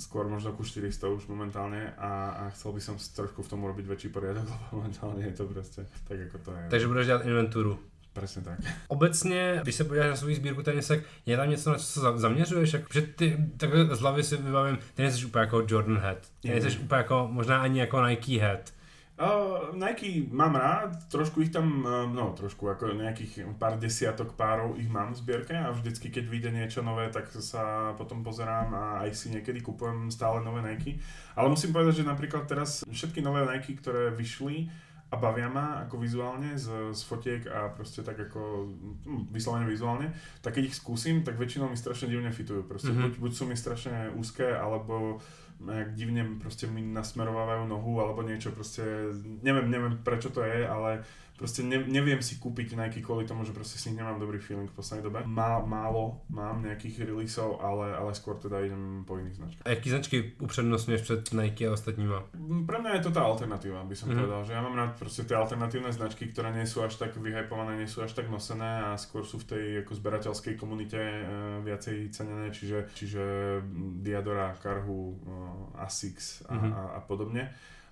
[0.00, 3.84] skôr možno ku 400 už momentálne a, a chcel by som trošku v tom urobiť
[3.84, 6.62] väčší poriadok, lebo momentálne je to proste tak, ako to je.
[6.72, 7.78] Takže budeš dělat inventuru.
[8.12, 8.58] Přesně tak.
[8.88, 12.72] Obecně, když se podíváš na svou sbírku tenisek, je tam něco, na co se zaměřuješ?
[12.72, 12.82] Jak,
[13.16, 16.18] ty takhle z hlavy si vybavím, ty nejsi úplně jako Jordan Head.
[16.40, 18.72] Ty nejsi úplně jako, možná ani jako Nike Head.
[19.20, 24.80] Uh, Nike mám rád, trošku ich tam, uh, no trošku, ako nejakých pár desiatok párov
[24.80, 28.84] ich mám v zbierke a vždycky, keď vyjde niečo nové, tak sa potom pozerám a
[29.04, 31.04] aj si niekedy kupujem stále nové Nike.
[31.36, 34.72] Ale musím povedať, že napríklad teraz všetky nové Nike, ktoré vyšli,
[35.10, 38.70] a bavia ma ako vizuálne z, z fotiek a proste tak ako
[39.02, 42.62] hm, vyslovene vizuálne, tak keď ich skúsim, tak väčšinou mi strašne divne fitujú.
[42.62, 43.18] Proste mm-hmm.
[43.18, 45.18] buď, buď sú mi strašne úzke, alebo
[45.60, 49.12] nejak divne proste mi nasmerovávajú nohu alebo niečo proste,
[49.44, 51.04] neviem, neviem prečo to je, ale
[51.40, 54.76] proste ne, neviem si kúpiť Nike kvôli tomu, že proste si nemám dobrý feeling v
[54.76, 55.18] poslednej dobe.
[55.24, 59.64] Má, málo mám nejakých releaseov, ale, ale skôr teda idem po iných značkách.
[59.64, 62.28] A jaký značky upřednostňuješ před Nike a ostatníma?
[62.36, 64.20] Mm, pre mňa je to tá alternatíva, by som mm-hmm.
[64.20, 67.80] povedal, že ja mám rád proste tie alternatívne značky, ktoré nie sú až tak vyhypované,
[67.80, 71.24] nie sú až tak nosené a skôr sú v tej ako zberateľskej komunite e,
[71.64, 73.22] viacej cenené, čiže, čiže
[74.04, 75.32] Diadora, Karhu, e,
[75.80, 76.72] Asics a, mm-hmm.
[76.76, 77.48] a, a podobne.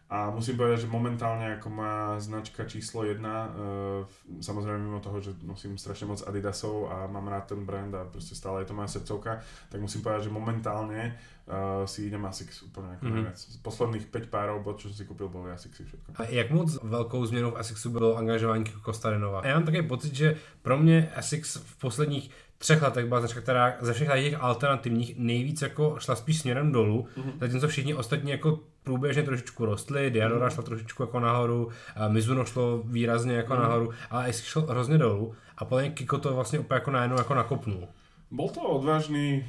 [0.09, 5.21] A musím povedať, že momentálne ako má značka číslo 1, uh, e, samozrejme mimo toho,
[5.21, 8.75] že nosím strašne moc Adidasov a mám rád ten brand a proste stále je to
[8.75, 13.15] moja srdcovka, tak musím povedať, že momentálne uh, si idem Asics úplne ako mm-hmm.
[13.21, 13.39] najviac.
[13.61, 16.17] Posledných 5 párov bod, čo som si kúpil, boli Asixy všetko.
[16.17, 19.45] A jak moc velkou změnou v Asixu bylo angažování Kostarinova?
[19.45, 23.77] Já mám takový pocit, že pro mě Asix v posledních třech letech byla značka, která
[23.81, 27.33] ze všech těch alternativních nejvíc jako šla spíš směrem dolů, mm-hmm.
[27.41, 30.51] zatímco všichni ostatní jako průběžně trošičku rostly, Diadora mm.
[30.51, 31.69] šla trošičku jako nahoru,
[32.09, 33.61] Mizuno šlo výrazně jako mm.
[33.61, 37.35] nahoru, ale Asics šlo hrozně dolů a potom Kiko to vlastně úplně jako najednou jako
[37.35, 37.89] nakopnul.
[38.31, 39.45] Bol to odvážný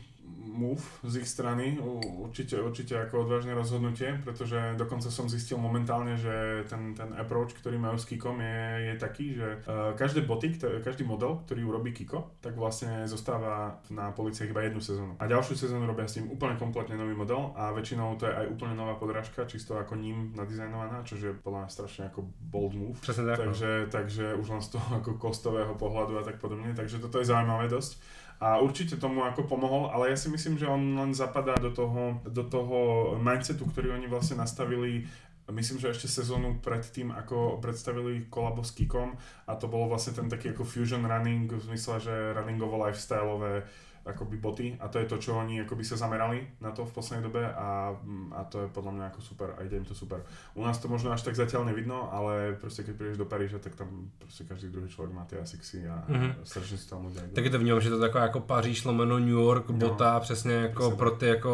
[0.60, 1.80] move z ich strany,
[2.20, 7.80] určite, určite ako odvážne rozhodnutie, pretože dokonca som zistil momentálne, že ten, ten approach, ktorý
[7.80, 12.36] majú s Kikom je, je taký, že uh, každé boty, každý model, ktorý urobí Kiko,
[12.44, 15.14] tak vlastne zostáva na policiách iba jednu sezónu.
[15.16, 18.46] A ďalšiu sezónu robia s ním úplne kompletne nový model a väčšinou to je aj
[18.52, 23.00] úplne nová podrážka, čisto ako ním nadizajnovaná, čo je podľa mňa strašne ako bold move.
[23.00, 23.40] Presne tak.
[23.40, 23.44] No.
[23.50, 27.30] Takže, takže už len z toho ako kostového pohľadu a tak podobne, takže toto je
[27.30, 31.60] zaujímavé dosť a určite tomu ako pomohol, ale ja si myslím, že on len zapadá
[31.60, 32.78] do toho, do toho
[33.20, 35.04] mindsetu, ktorý oni vlastne nastavili
[35.52, 39.18] myslím, že ešte sezónu pred tým, ako predstavili kolabo s Kikom
[39.50, 43.66] a to bolo vlastne ten taký ako fusion running v zmysle, že runningovo lifestyleové
[44.10, 47.24] akoby boty a to je to, čo oni akoby sa zamerali na to v poslednej
[47.26, 47.94] dobe a,
[48.36, 50.22] a to je podľa mňa ako super a ide im to super.
[50.56, 53.76] U nás to možno až tak zatiaľ nevidno, ale proste keď prídeš do Paríža, tak
[53.76, 56.32] tam proste každý druhý človek má tie Asixy a mm-hmm.
[56.44, 59.40] strašne si tam ľudia Taky to vnímám, že to je taková jako Paříž, lomeno New
[59.40, 61.52] York, no, bota, přesně jako přesně pro ty jako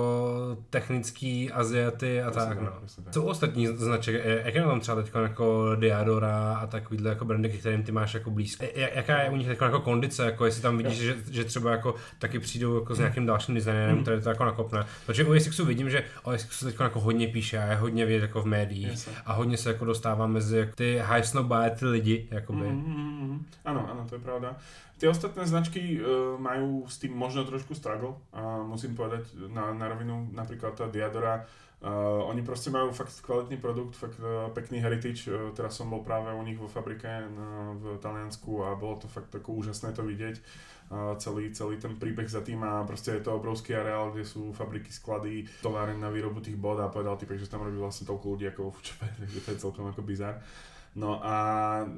[0.69, 2.71] technický Aziaty a tak, tak, no.
[3.03, 3.13] tak.
[3.13, 7.91] Co ostatní značek, jaké tam třeba teď jako Diadora a takovýhle jako brandy, kterým ty
[7.91, 8.65] máš jako blízko?
[8.75, 11.95] Jaká je u nich teď jako kondice, jako jestli tam vidíš, že, že třeba jako
[12.19, 14.01] taky přijdou jako s nějakým dalším designerem, mm.
[14.01, 14.85] který to jako nakopne.
[15.05, 18.29] Protože u ASICSu vidím, že o ASICSu teď jako hodně píše a je hodně vědět
[18.29, 19.09] jako v médiích yes.
[19.25, 22.69] a hodně se jako dostává mezi ty high snobby, ty lidi, jakoby.
[22.69, 23.45] Mm, mm, mm.
[23.65, 24.55] Ano, ano, to je pravda.
[24.95, 29.91] Tie ostatné značky uh, majú s tým možno trošku struggle, a musím povedať na, na
[29.91, 31.43] rovinu, napríklad tá Diadora,
[31.85, 35.27] Uh, oni proste majú fakt kvalitný produkt, fakt uh, pekný heritage.
[35.29, 39.11] Uh, teraz som bol práve u nich vo fabrike na, v Taliansku a bolo to
[39.11, 40.39] fakt ako úžasné to vidieť
[41.17, 44.93] celý, celý ten príbeh za tým a proste je to obrovský areál, kde sú fabriky,
[44.93, 48.45] sklady, továren na výrobu tých bod a povedal typek, že tam robí vlastne toľko ľudí
[48.53, 50.37] ako v Čepe, takže to je celkom ako bizar.
[50.95, 51.37] No a,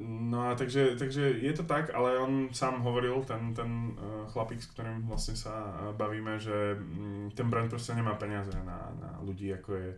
[0.02, 4.58] no a takže, takže je to tak, ale on sám hovoril, ten, ten uh, chlapík,
[4.58, 9.54] s ktorým vlastne sa bavíme, že um, ten brand proste nemá peniaze na, na ľudí,
[9.54, 9.88] ako je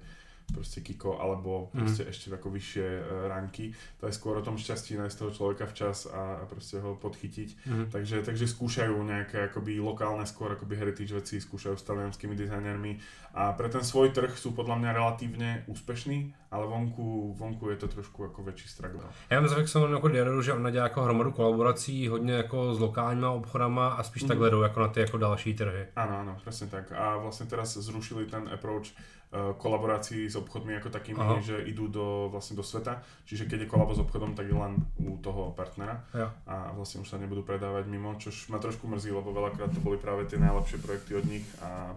[0.53, 1.79] proste Kiko alebo mhm.
[1.81, 2.11] proste mm.
[2.11, 3.73] ešte ako vyššie uh, ranky.
[4.01, 7.49] To je skôr o tom šťastí nájsť toho človeka včas a, proste ho podchytiť.
[7.67, 7.85] Mm.
[7.91, 12.93] Takže, takže skúšajú nejaké akoby lokálne skôr akoby heritage veci, skúšajú s talianskými dizajnermi
[13.35, 17.89] a pre ten svoj trh sú podľa mňa relatívne úspešní, ale vonku, vonku je to
[17.89, 19.01] trošku jako väčší struggle.
[19.31, 23.31] Já mám zafixovanou jako Diadoru, že ona dělá jako hromadu kolaborací, hodně jako s lokálníma
[23.31, 24.29] obchodama a spíš mm.
[24.29, 25.87] takhle jdou jako na ty jako další trhy.
[25.97, 26.93] Áno, áno, presne tak.
[26.93, 28.91] A vlastne teraz zrušili ten approach
[29.31, 31.39] kolaborácií s obchodmi ako takými, Aha.
[31.39, 34.75] že idú do, vlastne do sveta, čiže keď je kolabo s obchodom, tak je len
[34.99, 36.35] u toho partnera ja.
[36.51, 40.03] a vlastne už sa nebudú predávať mimo, čo ma trošku mrzí, lebo veľakrát to boli
[40.03, 41.95] práve tie najlepšie projekty od nich a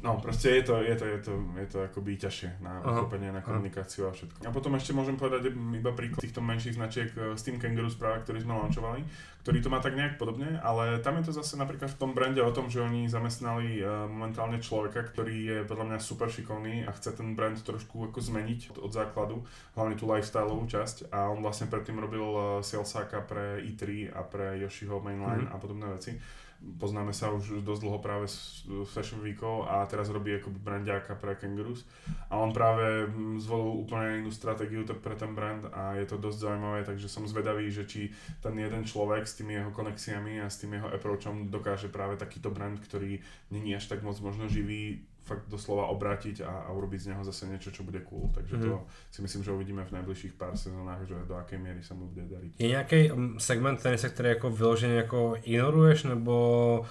[0.00, 3.44] no proste je to, je to, je to, je to akoby ťažšie na uchopenie, na
[3.44, 4.48] komunikáciu a všetko.
[4.48, 8.40] A potom ešte môžem povedať iba príklad týchto menších značiek s tým Kangaroo práve, ktorý
[8.40, 9.04] sme launchovali,
[9.40, 12.44] ktorý to má tak nejak podobne, ale tam je to zase napríklad v tom brande
[12.44, 16.92] o tom, že oni zamestnali uh, momentálne človeka, ktorý je podľa mňa super šikovný a
[16.92, 19.40] chce ten brand trošku ako zmeniť od, od základu,
[19.74, 24.60] hlavne tú lifestyleovú časť a on vlastne predtým robil uh, salesáka pre E3 a pre
[24.60, 25.56] Yoshiho Mainline mm-hmm.
[25.56, 26.12] a podobné veci
[26.60, 31.32] poznáme sa už dosť dlho práve s Fashion Weekov a teraz robí ako brandiáka pre
[31.36, 31.88] Kangaroos.
[32.28, 36.38] A on práve mm, zvolil úplne inú stratégiu pre ten brand a je to dosť
[36.38, 38.12] zaujímavé, takže som zvedavý, že či
[38.44, 42.52] ten jeden človek s tými jeho konexiami a s tým jeho approachom dokáže práve takýto
[42.52, 47.08] brand, ktorý není až tak moc možno živý, fakt doslova obrátiť a, a urobiť z
[47.14, 48.34] neho zase niečo, čo bude cool.
[48.34, 48.62] Takže mm.
[48.66, 48.82] to mhm.
[49.14, 52.26] si myslím, že uvidíme v najbližších pár sezónách, že do akej miery sa mu bude
[52.26, 52.58] dariť.
[52.58, 56.34] Je nějaký mm, segment tenise, který jako vyloženě jako ignoruješ, nebo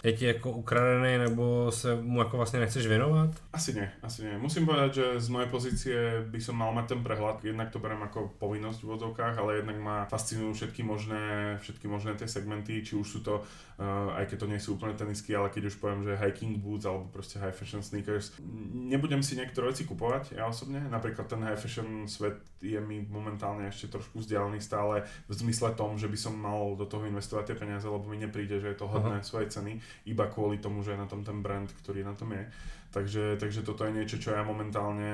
[0.03, 3.29] je ti jako ukradený, nebo se mu jako vlastně nechceš věnovat?
[3.53, 4.37] Asi nie, asi nie.
[4.37, 5.97] Musím povedať, že z mojej pozície
[6.29, 7.43] by som mal mať ten prehľad.
[7.43, 12.15] Jednak to berem ako povinnosť v vodzovkách, ale jednak ma fascinujú všetky možné, všetky možné
[12.15, 15.49] tie segmenty, či už sú to, uh, aj keď to nie sú úplne tenisky, ale
[15.49, 18.28] keď už poviem, že hiking boots alebo proste high fashion sneakers,
[18.73, 20.81] Nebudem si niektoré veci kupovať, ja osobne.
[20.87, 25.97] Napríklad ten high fashion svet je mi momentálne ešte trošku vzdialený stále v zmysle tom,
[25.97, 28.91] že by som mal do toho investovať tie peniaze, lebo mi nepríde, že je to
[28.91, 29.29] hodné uh-huh.
[29.29, 32.45] svojej ceny, iba kvôli tomu, že je na tom ten brand, ktorý na tom je.
[32.89, 35.13] Takže, takže toto je niečo, čo ja momentálne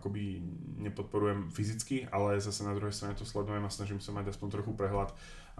[0.00, 0.40] akoby
[0.80, 4.72] nepodporujem fyzicky, ale zase na druhej strane to sledujem a snažím sa mať aspoň trochu
[4.72, 5.12] prehľad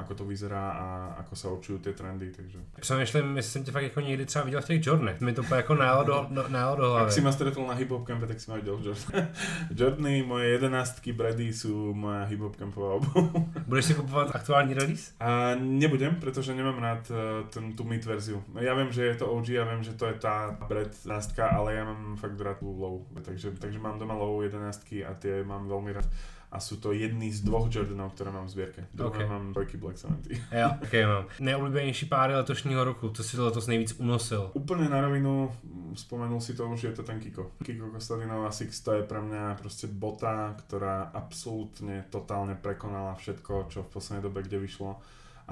[0.03, 0.87] ako to vyzerá a
[1.23, 2.59] ako sa určujú ty trendy, takže.
[2.81, 5.75] Přemýšlím, jestli jsem tě fakt jako někdy třeba viděl v těch Jordanech, mi to jako
[5.75, 7.07] do, nájelo do hlavy.
[7.07, 9.29] Ak si ma stretol na hip-hop campe, tak si ma videl v Jordan.
[9.77, 13.11] Jordany, moje jedenáctky Brady sú moja hip-hop campová obu.
[13.67, 15.13] Budeš si kupovat aktuální release?
[15.21, 18.43] A nebudem, pretože nemám rád uh, ten, tú mid verziu.
[18.61, 21.75] Ja viem, že je to OG, ja viem, že to je tá Brad 11, ale
[21.75, 23.07] ja mám fakt rád tú low.
[23.23, 26.09] Takže, takže mám doma low 11 a tie mám veľmi rád
[26.53, 28.81] a sú to jedny z dvoch Jordanov, ktoré mám v zbierke.
[28.93, 29.27] Druhé okay.
[29.27, 30.37] mám trojky Black 70.
[30.53, 31.25] Ja, ok, mám.
[31.41, 34.51] Nejoblíbenější páry letošního roku, to si letos nejvíc unosil?
[34.53, 35.49] Úplne na rovinu,
[35.97, 37.57] spomenul si to už, je to ten Kiko.
[37.65, 43.89] Kiko Kostadinov Asics, to je pre mňa proste bota, ktorá absolútne totálne prekonala všetko, čo
[43.89, 45.01] v poslednej dobe kde vyšlo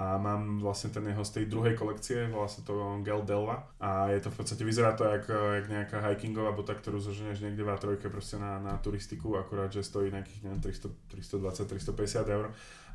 [0.00, 3.68] a mám vlastne ten jeho z tej druhej kolekcie, volá sa to Gel Delva.
[3.76, 7.60] A je to v podstate, vyzerá to jak, jak nejaká hikingová bota, ktorú zoženeš niekde
[7.60, 10.88] v A3 proste na, na turistiku, akurát, že stojí nejakých neviem, 300,
[11.20, 12.48] 320-350 eur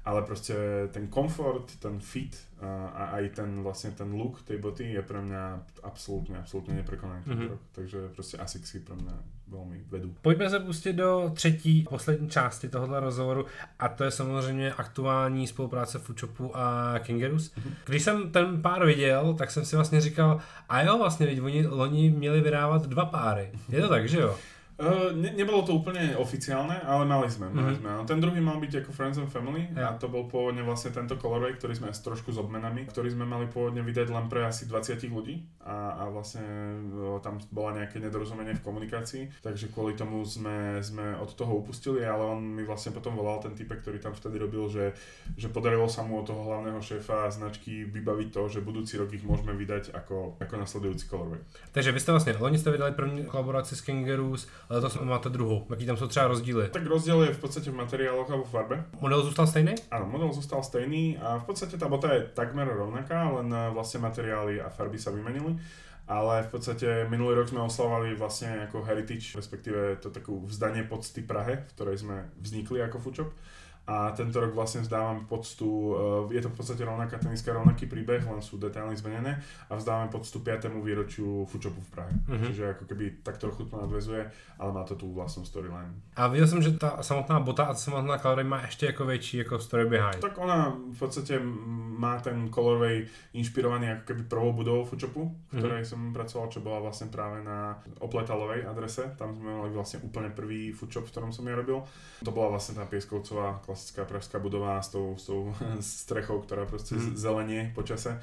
[0.06, 0.54] ale proste
[0.92, 2.48] ten komfort, ten fit
[2.94, 7.50] a aj ten vlastne ten look tej boty je pre mňa absolútne, absolútne neprekonaný mm-hmm.
[7.50, 7.62] rok.
[7.72, 9.16] Takže proste Asicsy pre mňa
[9.48, 10.10] velmi vedou.
[10.22, 13.46] Pojďme se pustit do třetí, poslední části tohohle rozhovoru
[13.80, 17.52] a to je samozřejmě aktuální spolupráce Foodshopu a Kangaroos.
[17.52, 17.74] Mm-hmm.
[17.86, 20.40] Když jsem ten pár viděl, tak jsem si vlastně říkal,
[20.70, 23.52] a jo, vlastně, teď oni loni měli vydávat dva páry.
[23.70, 24.38] Je to tak, že jo?
[24.76, 27.48] Uh, ne, nebolo to úplne oficiálne, ale mali sme.
[27.48, 28.04] Mali mm-hmm.
[28.04, 28.12] sme.
[28.12, 29.96] Ten druhý mal byť ako Friends and Family ja.
[29.96, 33.24] a to bol pôvodne vlastne tento colorway, ktorý sme s trošku s obmenami, ktorý sme
[33.24, 36.44] mali pôvodne vydať len pre asi 20 ľudí a, a vlastne
[36.92, 42.04] uh, tam bola nejaké nedorozumenie v komunikácii, takže kvôli tomu sme, sme od toho upustili,
[42.04, 44.92] ale on mi vlastne potom volal ten typek, ktorý tam vtedy robil, že,
[45.40, 49.24] že podarilo sa mu od toho hlavného šéfa značky vybaviť to, že budúci rok ich
[49.24, 51.40] môžeme vydať ako, ako nasledujúci colorway.
[51.72, 55.66] Takže vy ste vlastne, oni ste vydali první kolaboráciu s Kangaroos, letos máte druhou.
[55.70, 56.70] Jaký tam jsou třeba rozdíly?
[56.70, 58.86] Tak rozdíl je v podstatě v materiáloch a v farbe.
[59.02, 59.76] Model zůstal stejný?
[59.92, 64.00] Áno, model zostal stejný a v podstate tá bota je takmer rovnaká, len eh, vlastne
[64.00, 65.58] materiály a farby sa vymenili
[66.06, 71.26] ale v podstate minulý rok sme oslavovali vlastne ako heritage, respektíve to takú vzdanie pocty
[71.26, 73.30] Prahe, v ktorej sme vznikli ako Foodshop
[73.86, 75.94] a tento rok vlastne vzdávam poctu,
[76.30, 79.38] eh, je to v podstate rovnaká teniska, rovnaký príbeh, len sú detaily zmenené
[79.70, 80.82] a vzdávam poctu 5.
[80.82, 82.12] výročiu Foodshopu v Prahe.
[82.14, 82.46] Mm-hmm.
[82.50, 84.26] Čiže ako keby tak trochu to nadvezuje,
[84.58, 85.94] ale má to tú vlastnú storyline.
[86.18, 89.62] A videl som, že tá samotná bota a samotná colorway má ešte ako väčší ako
[89.62, 90.18] story behind.
[90.18, 91.38] Tak ona v podstate
[91.96, 93.06] má ten colorway
[93.38, 96.10] inšpirovaný ako keby prvou budovou Foodshopu, v ktorej mm-hmm.
[96.10, 99.14] som pracoval, čo bola vlastne práve na Opletalovej adrese.
[99.14, 101.80] Tam sme mali vlastne úplne prvý Foodshop, v ktorom som ja robil.
[102.26, 105.52] To bola vlastne tá pieskovcová klasická pražská budova s tou, s tou
[105.84, 107.20] strechou, ktorá proste mm.
[107.20, 108.16] zelenie počase.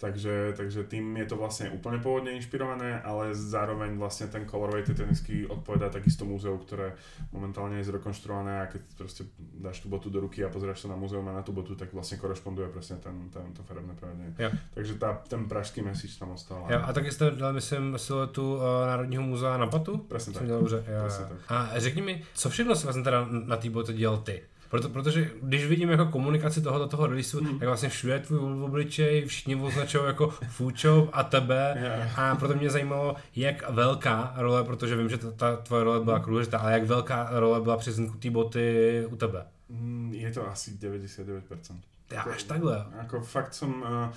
[0.00, 4.96] Takže, takže tým je to vlastne úplne pôvodne inšpirované, ale zároveň vlastne ten colorway tej
[5.04, 6.96] tenisky odpovedá takisto múzeu, ktoré
[7.36, 10.96] momentálne je zrekonštruované a keď proste dáš tú botu do ruky a pozrieš sa na
[10.96, 14.32] múzeum a na tú botu, tak vlastne korešponduje presne ten, ten, to farebné prevedenie.
[14.40, 14.48] Ja.
[14.72, 16.64] Takže tá, ten pražský mesič tam ostal.
[16.72, 19.98] Ja, a taky jste dali, myslím, siluetu uh, Národního muzea na Batu?
[20.08, 20.48] Presne tak.
[20.48, 21.02] Dobře, ja.
[21.04, 21.38] Presne tak.
[21.48, 24.42] A řekni mi, co všechno si vlastně teda na té bote dělal ty?
[24.70, 27.58] Proto, protože když vidím jako komunikaci tohoto toho releaseu, mm.
[27.58, 32.18] tak vlastně všude tvůj obličej, všichni označují jako Foodshop a tebe yeah.
[32.18, 36.18] a proto mě zajímalo, jak velká role, protože vím, že ta, ta tvoje role byla
[36.18, 36.24] mm.
[36.24, 39.46] důležitá, ale jak velká role byla při vzniku té boty u tebe?
[39.68, 41.40] Mm, je to asi 99%.
[42.12, 42.86] Ja, až takhle.
[43.00, 43.82] Ako fakt som...
[43.82, 44.14] Uh,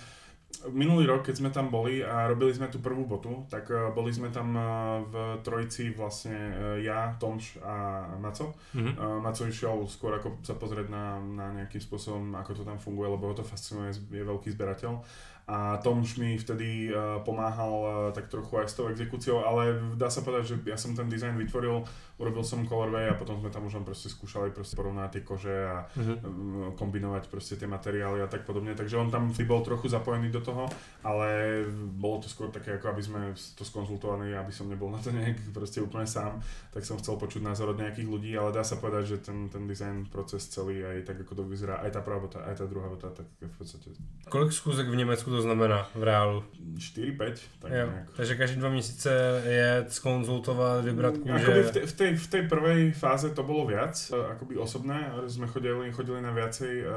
[0.72, 4.14] minulý rok, keď sme tam boli a robili sme tú prvú botu, tak uh, boli
[4.16, 4.64] sme tam uh,
[5.04, 8.56] v trojici vlastne uh, ja, Tomš a Maco.
[8.72, 9.20] Mm-hmm.
[9.20, 13.30] Maco išiel skôr ako sa pozrieť na, na nejakým spôsobom, ako to tam funguje, lebo
[13.30, 15.04] ho to fascinuje, je veľký zberateľ
[15.44, 20.08] a Tomš mi vtedy uh, pomáhal uh, tak trochu aj s tou exekúciou, ale dá
[20.08, 21.84] sa povedať, že ja som ten design vytvoril,
[22.16, 25.58] urobil som colorway a potom sme tam už len proste skúšali proste porovnať tie kože
[25.68, 26.78] a uh-huh.
[26.80, 30.72] kombinovať proste tie materiály a tak podobne, takže on tam bol trochu zapojený do toho,
[31.04, 31.60] ale
[32.00, 35.36] bolo to skôr také ako aby sme to skonzultovali, aby som nebol na to nejak
[35.52, 36.40] proste úplne sám,
[36.72, 39.68] tak som chcel počuť názor od nejakých ľudí, ale dá sa povedať, že ten, ten
[39.68, 42.88] design proces celý aj tak ako to vyzerá, aj tá prvá bota, aj tá druhá
[42.88, 43.92] bota, tak v podstate.
[44.30, 46.44] Kolik skúzek v Nemecku to znamená v reálu?
[46.78, 47.40] 4-5.
[47.60, 47.90] Tak jo.
[48.16, 51.34] Takže každý dva měsíce je skonzultovat, vybrat kůže.
[51.34, 55.48] Akoby v, v, tej, v tej prvej fáze to bolo viac, e, akoby osobné, sme
[55.48, 56.94] chodili, chodili na viacej uh,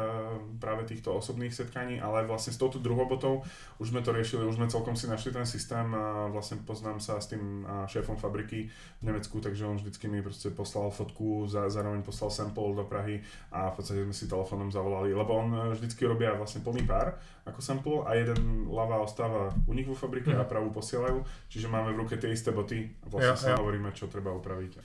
[0.61, 3.45] práve týchto osobných setkaní, ale vlastne s touto druhou botou
[3.77, 5.85] už sme to riešili, už sme celkom si našli ten systém
[6.33, 8.69] vlastne poznám sa s tým šéfom fabriky
[9.01, 13.21] v Nemecku, takže on vždycky mi proste poslal fotku, za, zároveň poslal sample do Prahy
[13.53, 17.17] a v podstate sme si telefónom zavolali, lebo on e, vždycky robia vlastne plný pár
[17.47, 20.41] ako sample a jeden lava ostáva u nich vo fabrike mm.
[20.41, 23.57] a pravú posielajú, čiže máme v ruke tie isté boty a vlastne ja, sa ja.
[23.63, 24.79] hovoríme, čo treba upraviť.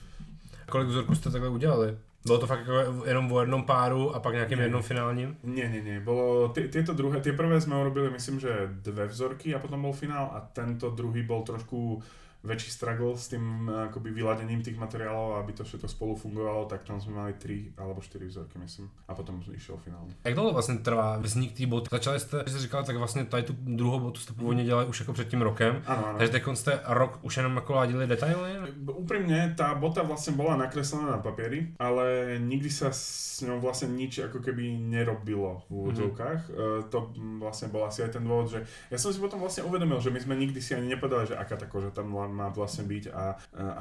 [0.70, 1.96] Kolik vzorků jste takhle udělali?
[2.26, 2.66] Bylo to fakt
[3.04, 4.64] jenom o jednom páru a pak nějakým nie.
[4.64, 5.36] jednom finálním?
[5.44, 6.00] Nie, nie, nie.
[6.00, 10.30] Bolo, tieto druhé, tie prvé sme urobili myslím, že dve vzorky a potom bol finál
[10.30, 12.02] a tento druhý bol trošku
[12.42, 17.00] väčší struggle s tým akoby vyladením tých materiálov, aby to všetko spolu fungovalo, tak tam
[17.00, 18.90] sme mali 3 alebo 4 vzorky, myslím.
[19.08, 20.06] A potom išiel finál.
[20.24, 21.88] Jak dlouho vlastně trvá vznik té boty?
[21.90, 25.00] Začali jste, že jsi říkal, tak vlastně tady tu druhou botu jste původně dělali už
[25.00, 25.82] jako před tím rokem.
[25.86, 26.18] Ano, ano.
[26.18, 28.52] Takže teď jste rok už jenom jako ladili detaily?
[28.82, 34.18] Úprimne, tá bota vlastne bola nakreslená na papieri, ale nikdy sa s ňou vlastne nič
[34.22, 36.40] ako keby nerobilo v úvodzovkách.
[36.50, 36.90] Mm-hmm.
[36.90, 40.10] to vlastne bol asi aj ten dôvod, že ja som si potom vlastne uvedomil, že
[40.10, 43.12] my sme nikdy si ani nepovedali, že aká tá koža tam má vlastne byť a,
[43.12, 43.24] a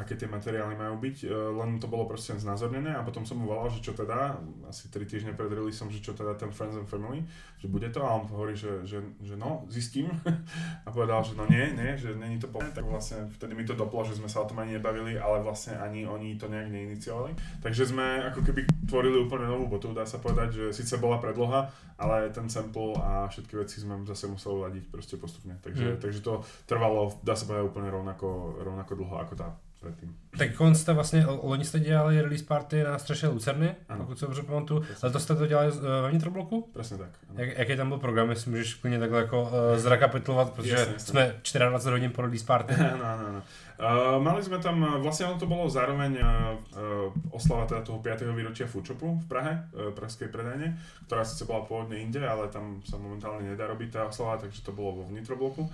[0.04, 3.47] aké tie materiály majú byť, e, len to bolo proste znázornené a potom som mu
[3.47, 4.38] volal, že čo teda,
[4.68, 7.24] asi 3 týždne pred som, že čo teda ten Friends and Family,
[7.62, 10.12] že bude to a on hovorí, že, že, že no, zistím
[10.86, 13.78] a povedal, že no nie, nie, že není to plné, tak vlastne vtedy mi to
[13.78, 17.38] doplo, že sme sa o tom ani nebavili, ale vlastne ani oni to nejak neiniciovali.
[17.62, 21.70] Takže sme ako keby tvorili úplne novú botu, dá sa povedať, že síce bola predloha,
[22.02, 25.54] ale ten sample a všetky veci sme zase museli ladiť proste postupne.
[25.62, 25.99] Takže, mm.
[26.02, 29.48] takže to trvalo, dá sa povedať, úplne rovnako, rovnako dlho ako tá
[29.82, 30.14] predtým.
[30.38, 34.06] Tak on jste vlastně, loni jste dělali release party na střeše Lucerny, ano.
[34.06, 34.84] pokud se dobře pamatuju.
[35.02, 35.72] Ale to jste to dělali
[36.02, 36.70] ve vnitrobloku?
[36.74, 37.10] Přesně tak.
[37.34, 41.34] Jak, jaký tam byl program, jestli můžeš klidně takhle jako uh, zrekapitulovat, protože jasne, jasne.
[41.44, 42.74] jsme 24 hodin po release party.
[42.94, 43.42] ano, ano, ano.
[43.82, 48.30] Uh, mali sme tam, vlastne ono to bolo zároveň uh, oslava teda toho 5.
[48.30, 50.78] výročia Foodshopu v Prahe, uh, pražskej predajne,
[51.10, 54.70] ktorá síce bola pôvodne inde, ale tam sa momentálne nedá robiť tá oslava, takže to
[54.70, 55.66] bolo vo vnitrobloku.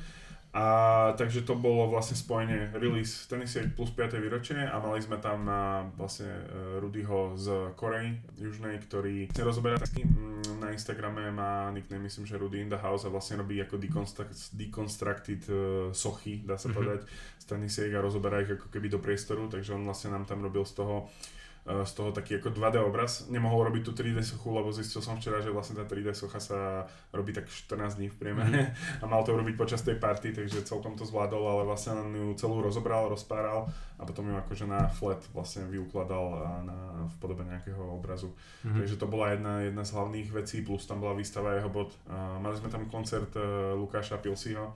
[0.58, 0.66] A
[1.14, 4.18] takže to bolo vlastne spojenie release tenisiek plus 5.
[4.18, 10.58] výročie a mali sme tam na vlastne e, Rudyho z Korej Južnej, ktorý rozoberá mm,
[10.58, 14.58] na Instagrame má nickname, myslím, že Rudy in the House a vlastne robí ako deconstruct,
[14.58, 16.74] deconstructed uh, sochy, dá sa mm-hmm.
[16.74, 17.00] povedať,
[17.38, 20.66] z tenisiek a rozoberá ich ako keby do priestoru, takže on vlastne nám tam robil
[20.66, 23.28] z toho E, z toho taký ako 2D obraz.
[23.28, 26.88] Nemohol robiť tú 3D sochu, lebo zistil som včera, že vlastne tá 3D socha sa
[27.12, 28.72] robí tak 14 dní v priemere mm.
[29.04, 32.64] a mal to robiť počas tej party, takže celkom to zvládol, ale vlastne ju celú
[32.64, 33.68] rozobral, rozpáral
[34.00, 36.26] a potom ju akože na flat vlastne vyukladal
[36.64, 36.80] na,
[37.12, 38.32] v podobe nejakého obrazu.
[38.64, 38.80] Mm.
[38.80, 41.92] Takže to bola jedna, jedna z hlavných vecí, plus tam bola výstava jeho bod.
[42.40, 44.72] mali sme tam koncert uh, Lukáša Pilsiho,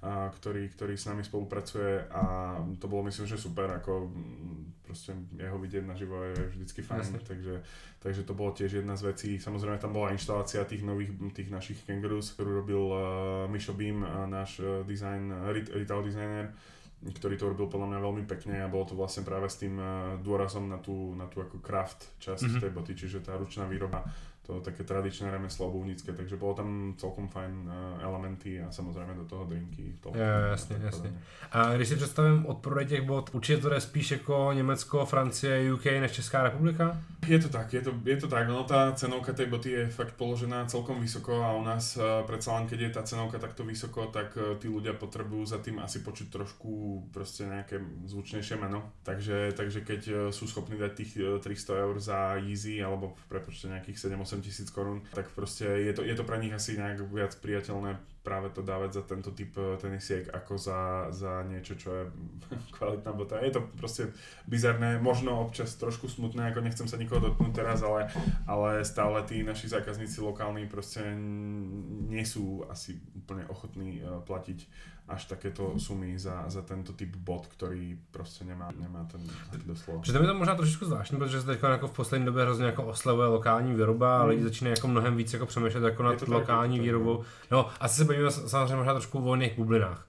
[0.00, 4.08] ktorý, ktorý s nami spolupracuje a to bolo myslím, že super, ako
[4.80, 7.60] proste jeho vidieť naživo je vždycky fajn, takže,
[8.00, 9.30] takže to bolo tiež jedna z vecí.
[9.36, 13.00] Samozrejme tam bola inštalácia tých nových, tých našich kangaroos, ktorú robil uh,
[13.46, 16.50] Mišo Beam, uh, náš uh, design, retail designer,
[17.00, 19.80] ktorý to robil podľa mňa veľmi pekne a bolo to vlastne práve s tým
[20.20, 22.60] dôrazom na tú, na tú ako craft časť mm-hmm.
[22.60, 24.04] tej boty, čiže tá ručná výroba
[24.46, 29.24] to také tradičné remeslo obuvnícke, takže bolo tam celkom fajn uh, elementy a samozrejme do
[29.24, 29.94] toho drinky.
[30.00, 31.12] To, ja, jasně, jasně.
[31.52, 35.84] A když si představím odporodej těch bod, určitě to je spíš jako Německo, Francie, UK
[35.84, 36.98] než Česká republika?
[37.26, 40.16] Je to tak, je to, je to tak, no tá cenovka tej boty je fakt
[40.16, 44.06] položená celkom vysoko a u nás uh, predsa len keď je tá cenovka takto vysoko,
[44.08, 47.76] tak uh, tí ľudia potrebujú za tým asi počuť trošku proste nejaké
[48.08, 48.96] zvučnejšie meno.
[49.04, 53.68] Takže, takže keď sú schopní dať tých uh, 300 eur za Yeezy alebo v prepočte
[53.68, 54.00] nejakých
[54.30, 57.98] 7-8 tisíc korún, tak proste je to, je to pre nich asi nejak viac priateľné
[58.20, 62.04] práve to dávať za tento typ eh, tenisiek ako za, za niečo, čo je
[62.76, 63.40] kvalitná bota.
[63.40, 64.12] Je to proste
[64.44, 68.12] bizarné, možno občas trošku smutné, ako nechcem sa nikoho dotknúť teraz, ale,
[68.44, 71.00] ale stále tí naši zákazníci lokálni proste
[72.06, 74.58] nie sú asi úplne ochotní eh, platiť
[75.10, 79.20] až takéto sumy za, za tento typ bot, který prostě nemá, nemá ten
[79.66, 80.00] doslova.
[80.00, 82.84] Přitom je to možná trošičku zvláštní, protože se teď jako v poslední době hrozně jako
[82.84, 86.84] oslavuje lokální výroba a lidi začínají jako mnohem víc jako přemýšlet jako nad lokální tak,
[86.84, 87.24] výrobou.
[87.50, 90.06] No, asi se bavíme samozřejmě možná trošku o volných bublinách.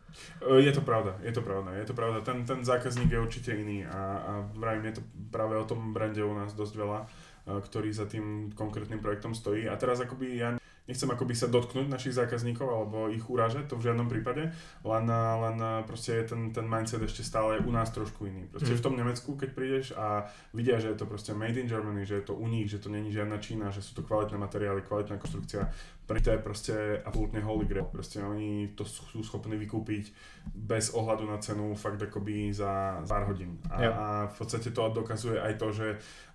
[0.50, 2.22] E, je to pravda, je to pravda, je to pravda.
[2.22, 6.24] Ten, ten zákazník je určitě jiný a, a vravím, je to právě o tom brande
[6.24, 9.70] u nás dosť veľa, e, ktorý za tým konkrétnym projektom stojí.
[9.70, 13.88] A teraz akoby ja nechcem akoby sa dotknúť našich zákazníkov alebo ich urážať, to v
[13.88, 14.52] žiadnom prípade,
[14.84, 18.44] len, len proste je ten, ten mindset ešte stále u nás trošku iný.
[18.52, 18.80] Proste mm.
[18.80, 22.20] v tom Nemecku, keď prídeš a vidia, že je to proste made in Germany, že
[22.20, 25.16] je to u nich, že to není žiadna Čína, že sú to kvalitné materiály, kvalitná
[25.16, 25.72] konstrukcia,
[26.12, 26.76] pre to je proste
[27.08, 27.88] absolútne holy grail.
[27.88, 30.12] Proste oni to sú schopní vykúpiť
[30.52, 33.64] bez ohľadu na cenu fakt akoby za pár hodín.
[33.72, 35.88] A, a v podstate to dokazuje aj to, že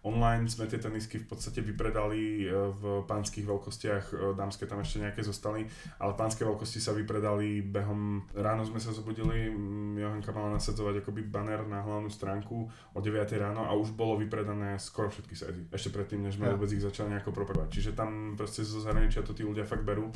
[0.06, 5.02] online sme tie tenisky v podstate vypredali e, v pánskych veľkostiach, e, dámske tam ešte
[5.02, 5.66] nejaké zostali,
[5.98, 9.50] ale pánske veľkosti sa vypredali behom, ráno sme sa zobudili,
[9.98, 14.78] Johanka mala nasadzovať akoby banner na hlavnú stránku o 9 ráno a už bolo vypredané
[14.78, 15.62] skoro všetky sajzy.
[15.74, 16.54] Ešte predtým, než sme ja.
[16.54, 17.68] vôbec ich začali nejako propagovať.
[17.74, 20.10] Čiže tam proste zo zahraničia to tí ľudia fakt berú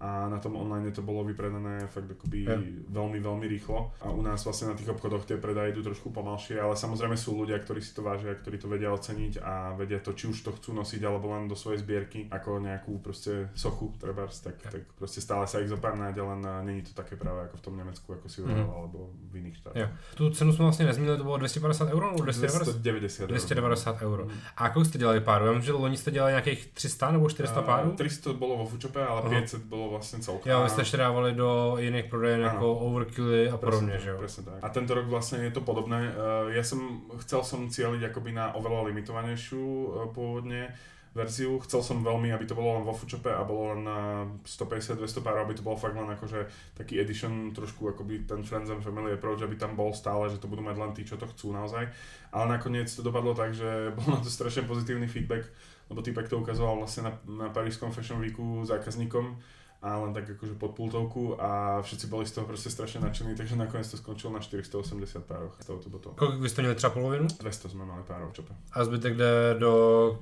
[0.00, 2.56] a na tom online to bolo vypredané fakt akoby ja.
[2.88, 6.56] veľmi, veľmi rýchlo a u nás vlastne na tých obchodoch tie predaje idú trošku pomalšie,
[6.56, 10.16] ale samozrejme sú ľudia, ktorí si to vážia, ktorí to vedia oceniť a vedia to,
[10.16, 14.40] či už to chcú nosiť alebo len do svojej zbierky ako nejakú proste sochu trebárs,
[14.40, 14.72] tak, ja.
[14.72, 17.74] tak proste stále sa ich zopár nájde, len není to také práve ako v tom
[17.76, 18.78] Nemecku, ako si uvedal, mm.
[18.80, 19.76] alebo v iných štátoch.
[19.76, 19.92] Ja.
[20.16, 23.28] Tu cenu sme vlastne nezmínili, to bolo 250 eur nebo 290?
[23.28, 24.18] 290 eur.
[24.24, 24.40] Mm.
[24.56, 25.44] A ako ste delali páru?
[25.44, 27.92] Ja viem, že loni ste delali nejakých 300 nebo 400 párů?
[28.00, 29.44] 300 bolo vo Fučope, ale uh-huh.
[29.44, 30.46] 500 bolo vlastne celkom.
[30.46, 34.18] Ja, vy ste ešte dávali do iných prodejen ako Overkilly a podobne, že jo?
[34.22, 34.58] Presne tak.
[34.62, 36.14] A tento rok vlastne je to podobné.
[36.14, 40.70] Uh, ja som, chcel som cieliť akoby na oveľa limitovanejšiu uh, pôvodne
[41.10, 41.58] verziu.
[41.66, 45.42] Chcel som veľmi, aby to bolo len vo Fučope a bolo len na 150-200 pár,
[45.42, 46.46] aby to bolo fakt len akože
[46.78, 50.46] taký edition, trošku akoby ten Friends and Family approach, aby tam bol stále, že to
[50.46, 51.90] budú mať len tí, čo to chcú naozaj.
[52.30, 53.66] Ale nakoniec to dopadlo tak, že
[53.98, 55.50] bol na to strašne pozitívny feedback,
[55.90, 59.34] lebo týpek to ukazoval vlastne na, na Parížskom Fashion Weeku zákazníkom
[59.82, 63.56] a len tak akože pod pultovku a všetci boli z toho proste strašne nadšení, takže
[63.56, 66.10] nakoniec to skončilo na 480 pároch s touto botou.
[66.20, 67.26] Kolik vy ste měli třeba polovinu?
[67.40, 68.54] 200 jsme mali párov čope.
[68.72, 70.18] A zbytek jde do,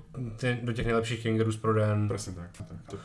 [0.62, 2.08] do těch nejlepších Kangaroos prodejen?
[2.08, 3.00] Presne tak, tak, tak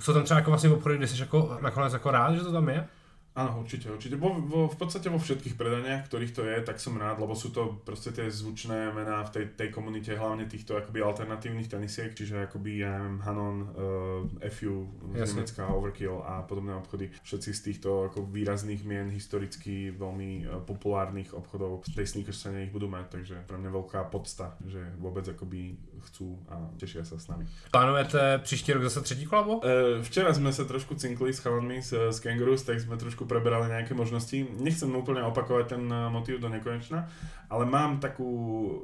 [0.00, 2.68] Jsou tam třeba jako vlastně obchody, kde jsi jako nakonec jako rád, že to tam
[2.68, 2.88] je?
[3.32, 4.20] Áno, určite, určite.
[4.20, 7.48] Vo, vo, v podstate vo všetkých predaniach, ktorých to je, tak som rád, lebo sú
[7.48, 12.44] to proste tie zvučné mená v tej, tej komunite, hlavne týchto akoby alternatívnych tenisiek, čiže
[12.44, 14.84] akoby, ja neviem, Hanon, uh, FU
[15.16, 15.32] z.
[15.32, 17.08] Nemecka, Overkill a podobné obchody.
[17.24, 22.68] Všetci z týchto ako výrazných mien, historicky veľmi uh, populárnych obchodov v tej sneaker scéne
[22.68, 25.80] ich budú mať, takže pre mňa veľká podsta, že vôbec akoby
[26.12, 27.48] chcú a tešia sa s nami.
[27.72, 29.64] Plánujete příští rok zase třetí kolabo?
[29.64, 33.30] Uh, včera sme sa trošku cinkli s chalanmi z, z Kangaroos, tak sme trošku trošku
[33.30, 34.34] preberali nejaké možnosti.
[34.58, 37.06] Nechcem úplne opakovať ten eh, motív do nekonečna,
[37.46, 38.74] ale mám takú eh,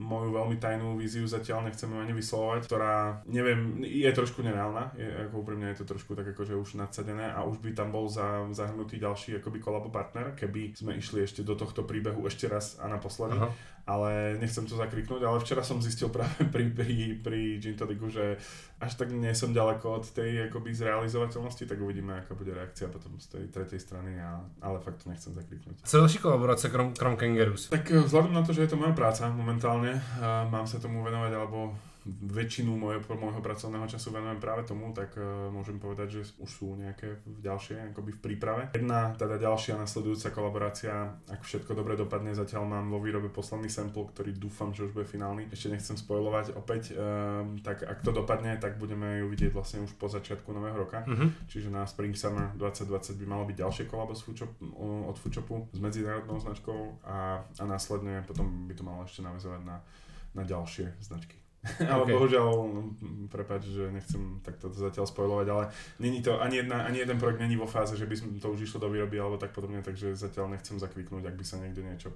[0.00, 5.08] moju veľmi tajnú víziu, zatiaľ nechcem ju ani vyslovovať, ktorá, neviem, je trošku nereálna, je,
[5.28, 8.48] ako úprimne je to trošku tak akože už nadsadené a už by tam bol za,
[8.56, 12.88] zahrnutý ďalší akoby kolabo partner, keby sme išli ešte do tohto príbehu ešte raz a
[12.88, 13.36] naposledy.
[13.36, 18.08] Aha ale nechcem to zakriknúť, ale včera som zistil práve pri, pri, pri Gin Tonicu,
[18.08, 18.40] že
[18.80, 23.16] až tak nie som ďaleko od tej akoby zrealizovateľnosti, tak uvidíme, aká bude reakcia potom
[23.20, 25.84] z tej tretej strany, a, ale fakt to nechcem zakriknúť.
[25.84, 27.68] Co další kolaborace krom, krom Kangaroos?
[27.68, 31.04] Tak eh, vzhľadom na to, že je to moja práca momentálne, a mám sa tomu
[31.04, 31.76] venovať, alebo
[32.06, 36.66] väčšinu môjho, môjho pracovného času venujem práve tomu, tak uh, môžem povedať, že už sú
[36.76, 38.62] nejaké ďalšie akoby v príprave.
[38.76, 44.12] Jedna, teda ďalšia nasledujúca kolaborácia, ak všetko dobre dopadne, zatiaľ mám vo výrobe posledný sample,
[44.12, 45.48] ktorý dúfam, že už bude finálny.
[45.48, 49.96] Ešte nechcem spojovať opäť, uh, tak ak to dopadne, tak budeme ju vidieť vlastne už
[49.96, 51.08] po začiatku nového roka.
[51.08, 51.32] Uh-huh.
[51.48, 54.12] Čiže na Spring Summer 2020 by malo byť ďalšie kolabo
[55.08, 59.76] od Fučopu s medzinárodnou značkou a, a následne potom by to malo ešte navezovať na,
[60.34, 61.43] na ďalšie značky.
[61.92, 62.12] ale okay.
[62.12, 62.48] bohužiaľ,
[63.32, 65.64] prepáč, že nechcem takto zatiaľ spojovať, ale
[65.96, 68.84] není to, ani, jedna, ani jeden projekt není vo fáze, že by to už išlo
[68.84, 72.12] do výroby alebo tak podobne, takže zatiaľ nechcem zakviknúť, ak by sa niekde niečo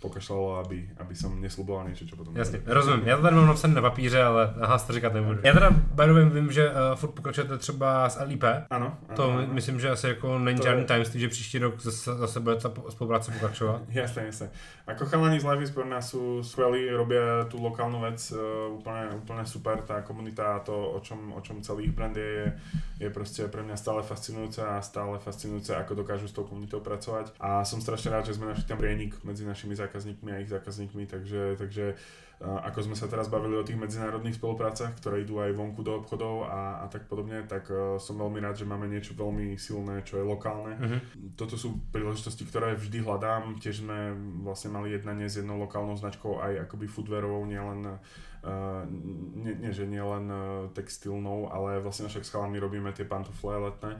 [0.00, 2.36] pokašlalo, aby, aby som nesluboval niečo, čo potom...
[2.36, 3.06] Jasně, rozumím.
[3.06, 5.40] Já to tady mám napsané na papíře, ale aha, to říkat nebudu.
[5.42, 8.44] Já teda by vím, že uh, furt pokračujete třeba s LIP.
[8.44, 8.58] Ano.
[8.70, 9.46] ano to ano.
[9.50, 10.86] myslím, že asi jako není žádný je...
[10.86, 13.82] tajemství, že příští rok zase, zase bude ta spolupráce pokračovat.
[13.88, 14.48] jasne, jasne.
[14.86, 19.44] Ako chalani z Live is nás sú skvelí, robia tú lokálnu vec uh, úplne, úplne
[19.44, 19.84] super.
[19.84, 22.52] Tá komunita a to, o čom, o čom celý ich brand je,
[22.96, 27.36] je proste pre mňa stále fascinujúce a stále fascinujúce, ako dokážu s tou komunitou pracovať.
[27.40, 31.08] A som strašne rád, že sme našli ten prienik medzi našimi zákazníkmi a ich zákazníkmi,
[31.08, 31.96] takže, takže
[32.38, 36.46] ako sme sa teraz bavili o tých medzinárodných spoluprácach, ktoré idú aj vonku do obchodov
[36.46, 40.22] a, a tak podobne, tak uh, som veľmi rád, že máme niečo veľmi silné, čo
[40.22, 40.78] je lokálne.
[40.78, 41.00] Uh-huh.
[41.34, 43.58] Toto sú príležitosti, ktoré vždy hľadám.
[43.58, 44.14] Tiež sme
[44.46, 47.98] vlastne mali jednanie s jednou lokálnou značkou aj akoby footwearovou, nielen
[48.38, 48.86] Uh,
[49.34, 53.58] nie, nie, že nie len uh, textilnou, ale vlastne však s chalami robíme tie pantofle
[53.66, 53.98] letné.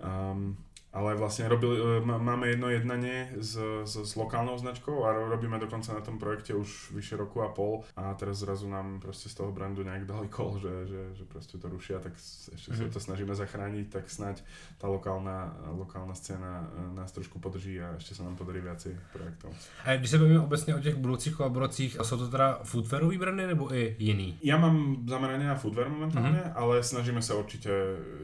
[0.00, 0.56] Um,
[0.94, 5.90] ale vlastne robili, e, máme jedno jednanie s, s, s lokálnou značkou a robíme dokonca
[5.90, 9.50] na tom projekte už vyše roku a pol a teraz zrazu nám proste z toho
[9.50, 12.78] brandu nejak dali call, že, že, že proste to rušia, tak ešte mm-hmm.
[12.78, 12.94] sa mhm.
[12.94, 14.46] to snažíme zachrániť, tak snáď
[14.78, 19.50] tá lokálna, lokálna scéna e, nás trošku podrží a ešte sa nám podarí viacej projektov.
[19.84, 23.74] A když se bavíme obecně o těch budoucích kolaboracích, jsou to teda foodwareový brandy nebo
[23.74, 24.38] i jiný?
[24.46, 26.58] Ja mám zameranie na foodware momentálne, mm-hmm.
[26.58, 27.70] ale snažíme sa určite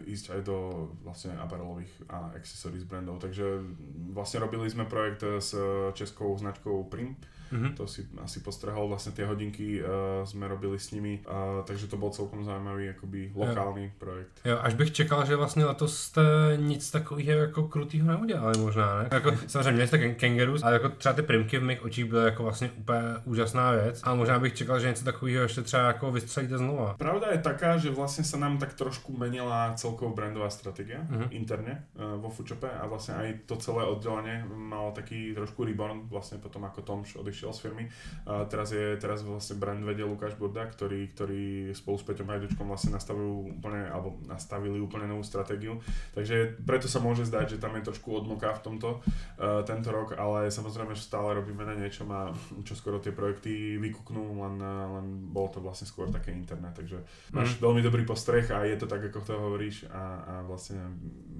[0.06, 3.24] ísť aj do vlastne apparelových a accessories brandov.
[3.24, 3.64] Takže
[4.12, 5.56] vlastne robili sme projekt s
[5.96, 7.16] českou značkou Prim,
[7.52, 7.74] Mm-hmm.
[7.74, 11.96] To si asi postrehol, vlastne tie hodinky uh, sme robili s nimi, uh, takže to
[11.96, 13.90] bol celkom zaujímavý akoby lokálny jo.
[13.98, 14.40] projekt.
[14.44, 16.22] Jo, až bych čekal, že vlastně letos jste
[16.56, 19.08] nic takového jako krutýho neudělali možná, ne?
[19.12, 22.42] Jako, samozřejmě měli jste kangaroos, ale jako třeba ty primky v mých očích byly jako
[22.42, 26.58] vlastně úplně úžasná věc a možná bych čekal, že něco takového ještě třeba jako vystřelíte
[26.58, 26.94] znova.
[26.98, 31.28] Pravda je taká, že vlastně sa nám tak trošku menila celková brandová stratégia mm-hmm.
[31.30, 36.38] interne uh, vo Foodshope a vlastne aj to celé oddelenie malo taký trošku reborn vlastne
[36.38, 37.84] potom ako Tomš odišiel odišiel z firmy.
[38.28, 42.68] A teraz je teraz vlastne brand vedie Lukáš Burda, ktorý, ktorý spolu s Peťom Hajdučkom
[42.68, 45.80] vlastne nastavujú úplne, alebo nastavili úplne novú stratégiu.
[46.12, 50.20] Takže preto sa môže zdať, že tam je trošku odmoká v tomto uh, tento rok,
[50.20, 52.36] ale samozrejme, že stále robíme na niečom a
[52.68, 57.00] čo skoro tie projekty vykúknú, len, len bolo to vlastne skôr také interné, takže
[57.32, 57.64] máš mm.
[57.64, 60.76] veľmi dobrý postreh a je to tak, ako to hovoríš a, a vlastne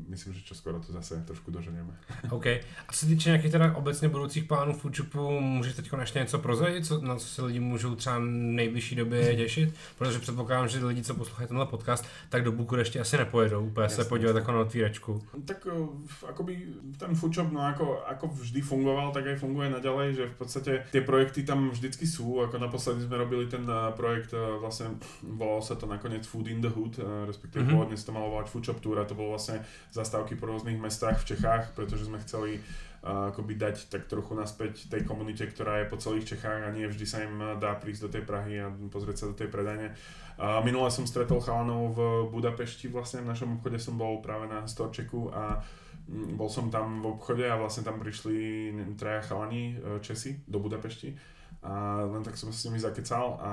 [0.08, 1.92] myslím, že čo skoro to zase trošku doženieme.
[2.30, 2.46] OK.
[2.88, 7.00] A se týče nějakých teda obecně budoucích plánů Foodshopu, můžete teď ještě něco prozradit, co,
[7.00, 9.74] na co se lidi můžou třeba v nejbližší době těšit?
[9.98, 14.04] Protože předpokládám, že lidi, co poslouchají tenhle podcast, tak do Bukurešti asi nepojedou úplně jasne,
[14.04, 15.22] se podívat jako na otvíračku.
[15.44, 16.66] Tak eh, akoby
[16.98, 21.00] ten Foodshop, no ako, ako vždy fungoval, tak aj funguje naďalej, že v podstate tie
[21.00, 25.74] projekty tam vždycky sú, ako naposledy sme robili ten eh, projekt, eh, vlastne volalo sa
[25.74, 27.74] to nakoniec Food in the Hood, respektíve mm-hmm.
[27.74, 31.22] pôvodne sa to malo volať Foodshop Tour a to bolo vlastne zastávky po rôznych mestách
[31.24, 32.60] v Čechách, pretože sme chceli
[33.00, 37.06] akoby dať tak trochu naspäť tej komunite, ktorá je po celých Čechách a nie vždy
[37.08, 39.96] sa im dá prísť do tej Prahy a pozrieť sa do tej predajne.
[40.36, 44.68] Uh, minule som stretol chalanov v Budapešti, vlastne v našom obchode som bol práve na
[44.68, 45.64] Storčeku a
[46.10, 51.14] bol som tam v obchode a vlastne tam prišli traja chalani Česi do Budapešti
[51.60, 53.52] a len tak som s nimi zakecal a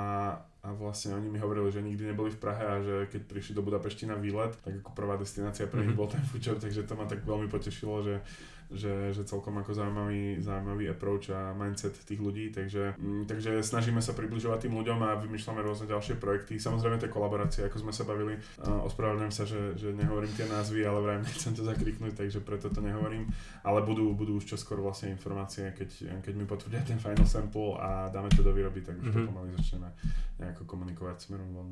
[0.67, 3.63] a vlastne oni mi hovorili, že nikdy neboli v Prahe a že keď prišli do
[3.63, 6.01] Budapešti na výlet, tak ako prvá destinácia pre nich mm-hmm.
[6.03, 8.19] bol ten Fučer, takže to ma tak veľmi potešilo, že
[8.67, 14.03] že, že celkom ako zaujímavý, zaujímavý approach a mindset tých ľudí, takže, mm, takže snažíme
[14.03, 16.59] sa približovať tým ľuďom a vymýšľame rôzne ďalšie projekty.
[16.59, 20.99] Samozrejme tie kolaborácie, ako sme sa bavili, ospravedlňujem sa, že, že nehovorím tie názvy, ale
[20.99, 23.31] vraj nechcem to zakriknúť, takže preto to nehovorím,
[23.63, 28.11] ale budú, budú už čoskoro vlastne informácie, keď, keď mi potvrdia ten final sample a
[28.11, 29.15] dáme to do výroby, tak už mm-hmm.
[29.15, 29.29] to mhm.
[29.31, 29.89] pomaly začneme
[30.37, 31.69] nejako komunikovať smerom von.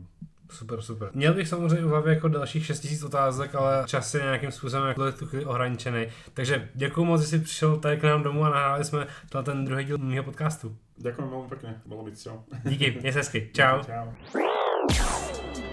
[0.51, 1.09] Super, super.
[1.13, 5.25] Měl bych samozřejmě v jako dalších 6000 otázek, ale čas je nějakým způsobem jako tu
[5.25, 6.07] chvíli ohraničený.
[6.33, 9.07] Takže děkuji moc, že jsi přišel tady k nám domů a nahráli jsme
[9.43, 10.75] ten druhý díl mého podcastu.
[10.97, 12.43] Děkuji velmi pěkně, bylo by cťou.
[12.63, 13.49] Díky, se hezky.
[13.53, 13.83] Čau.
[13.83, 14.07] Čau.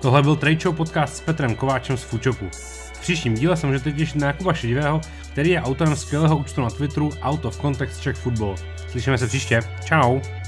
[0.03, 2.49] Tohle byl Trade podcast s Petrem Kováčem z Foodshopu.
[2.95, 5.01] V příštím díle se můžete těšit na Jakuba Šedivého,
[5.33, 8.57] který je autorem skvělého účtu na Twitteru Out of Context Check Football.
[8.89, 9.61] Slyšíme se příště.
[9.81, 10.42] Ciao.